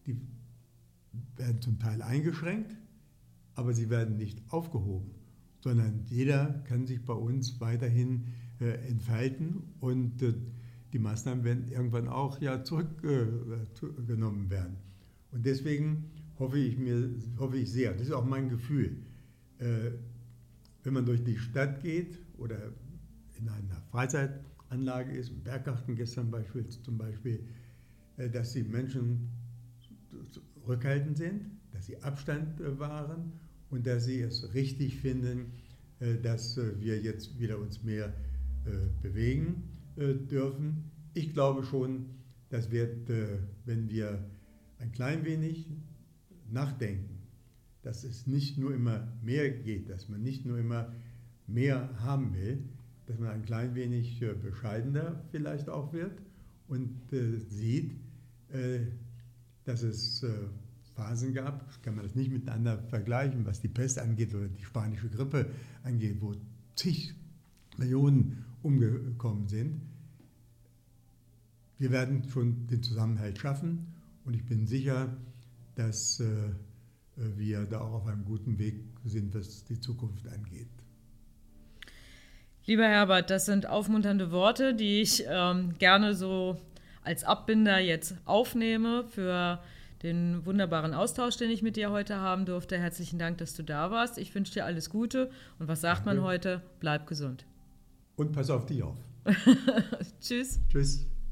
Die 0.06 0.20
werden 1.36 1.62
zum 1.62 1.80
Teil 1.80 2.02
eingeschränkt, 2.02 2.76
aber 3.56 3.74
sie 3.74 3.90
werden 3.90 4.18
nicht 4.18 4.42
aufgehoben 4.50 5.18
sondern 5.68 6.06
jeder 6.06 6.64
kann 6.68 6.88
sich 6.88 7.04
bei 7.04 7.14
uns 7.14 7.60
weiterhin 7.60 8.24
äh, 8.62 8.88
entfalten 8.88 9.64
und 9.80 10.22
äh, 10.22 10.34
die 10.94 11.00
Maßnahmen 11.00 11.44
werden 11.44 11.68
irgendwann 11.68 12.08
auch 12.08 12.40
ja 12.40 12.64
zurückgenommen 12.64 14.48
äh, 14.48 14.50
werden. 14.50 14.78
Und 15.32 15.46
deswegen 15.46 16.06
hoffe 16.40 16.58
ich, 16.58 16.78
mir, 16.78 17.10
hoffe 17.38 17.58
ich 17.58 17.70
sehr, 17.70 17.92
das 17.92 18.04
ist 18.04 18.14
auch 18.14 18.26
mein 18.26 18.48
Gefühl, 18.48 18.96
äh, 19.60 19.92
wenn 20.84 20.94
man 20.94 21.06
durch 21.06 21.24
die 21.24 21.38
Stadt 21.38 21.82
geht 21.82 22.18
oder 22.38 22.58
in 23.38 23.50
einer 23.50 23.82
Freizeitanlage 24.68 25.14
ist, 25.14 25.44
Berggarten 25.44 25.96
gestern 25.96 26.32
beispielsweise, 26.32 26.84
zum 26.84 26.98
Beispiel, 26.98 27.40
äh, 28.18 28.30
dass 28.30 28.54
die 28.54 28.64
Menschen 28.64 29.30
zurückhaltend 30.32 31.18
sind, 31.18 31.52
dass 31.72 31.86
sie 31.86 32.02
Abstand 32.04 32.60
äh, 32.60 32.80
wahren 32.80 33.34
und 33.70 33.86
dass 33.86 34.06
sie 34.06 34.22
es 34.22 34.54
richtig 34.54 34.98
finden, 34.98 35.54
äh, 36.00 36.18
dass 36.18 36.58
wir 36.58 37.02
jetzt 37.02 37.40
wieder 37.40 37.58
uns 37.60 37.84
mehr 37.84 38.14
bewegen 39.02 39.64
dürfen. 39.96 40.92
Ich 41.14 41.32
glaube 41.32 41.64
schon, 41.64 42.08
das 42.50 42.70
wird, 42.70 43.08
wenn 43.64 43.90
wir 43.90 44.26
ein 44.80 44.92
klein 44.92 45.24
wenig 45.24 45.70
nachdenken, 46.52 47.22
dass 47.82 48.04
es 48.04 48.28
nicht 48.28 48.58
nur 48.58 48.74
immer 48.74 49.08
mehr 49.24 49.50
geht, 49.50 49.90
dass 49.90 50.10
man 50.10 50.22
nicht 50.22 50.46
nur 50.46 50.60
immer 50.60 50.92
mehr 51.48 51.90
haben 52.02 52.34
will, 52.34 52.62
dass 53.08 53.18
man 53.20 53.30
ein 53.30 53.44
klein 53.44 53.74
wenig 53.74 54.24
bescheidener 54.42 55.24
vielleicht 55.32 55.70
auch 55.70 55.94
wird 55.94 56.22
und 56.68 57.10
sieht, 57.50 57.96
dass 59.64 59.82
es 59.82 60.26
Phasen 60.98 61.34
gab, 61.34 61.82
kann 61.84 61.96
man 61.96 62.04
das 62.04 62.16
nicht 62.16 62.32
miteinander 62.32 62.80
vergleichen, 62.90 63.46
was 63.46 63.62
die 63.62 63.68
Pest 63.68 64.00
angeht 64.00 64.34
oder 64.34 64.48
die 64.48 64.64
spanische 64.64 65.10
Grippe 65.10 65.52
angeht, 65.84 66.18
wo 66.22 66.36
zig 66.76 67.14
Millionen 67.78 68.46
umgekommen 68.64 69.48
sind. 69.48 69.82
Wir 71.78 71.92
werden 71.92 72.24
schon 72.30 72.66
den 72.68 72.82
Zusammenhalt 72.82 73.38
schaffen 73.38 73.94
und 74.26 74.34
ich 74.34 74.44
bin 74.46 74.66
sicher, 74.66 75.16
dass 75.76 76.20
äh, 76.20 76.52
wir 77.16 77.66
da 77.66 77.82
auch 77.82 77.94
auf 77.94 78.08
einem 78.08 78.26
guten 78.26 78.58
Weg 78.58 78.84
sind, 79.06 79.36
was 79.36 79.64
die 79.66 79.80
Zukunft 79.80 80.28
angeht. 80.28 80.68
Lieber 82.68 82.84
Herbert, 82.84 83.30
das 83.30 83.46
sind 83.46 83.66
aufmunternde 83.66 84.30
Worte, 84.30 84.74
die 84.74 85.00
ich 85.02 85.24
ähm, 85.26 85.76
gerne 85.80 86.14
so 86.14 86.58
als 87.02 87.24
Abbinder 87.24 87.80
jetzt 87.80 88.16
aufnehme 88.26 89.06
für 89.06 89.60
den 90.04 90.46
wunderbaren 90.46 90.94
Austausch, 90.94 91.38
den 91.38 91.50
ich 91.50 91.62
mit 91.62 91.78
dir 91.78 91.92
heute 91.92 92.18
haben 92.18 92.46
durfte. 92.46 92.78
Herzlichen 92.78 93.20
Dank, 93.20 93.38
dass 93.38 93.54
du 93.54 93.64
da 93.64 93.90
warst. 93.90 94.18
Ich 94.18 94.36
wünsche 94.36 94.52
dir 94.52 94.66
alles 94.66 94.90
Gute. 94.90 95.32
Und 95.60 95.70
was 95.70 95.80
sagt 95.80 96.06
Danke. 96.06 96.20
man 96.20 96.28
heute? 96.28 96.62
Bleib 96.82 97.08
gesund. 97.08 97.46
Und 98.18 98.34
pass 98.34 98.50
auf 98.50 98.66
dich 98.66 98.84
auf. 98.84 98.98
Tschüss. 100.20 100.60
Tschüss. 100.70 101.08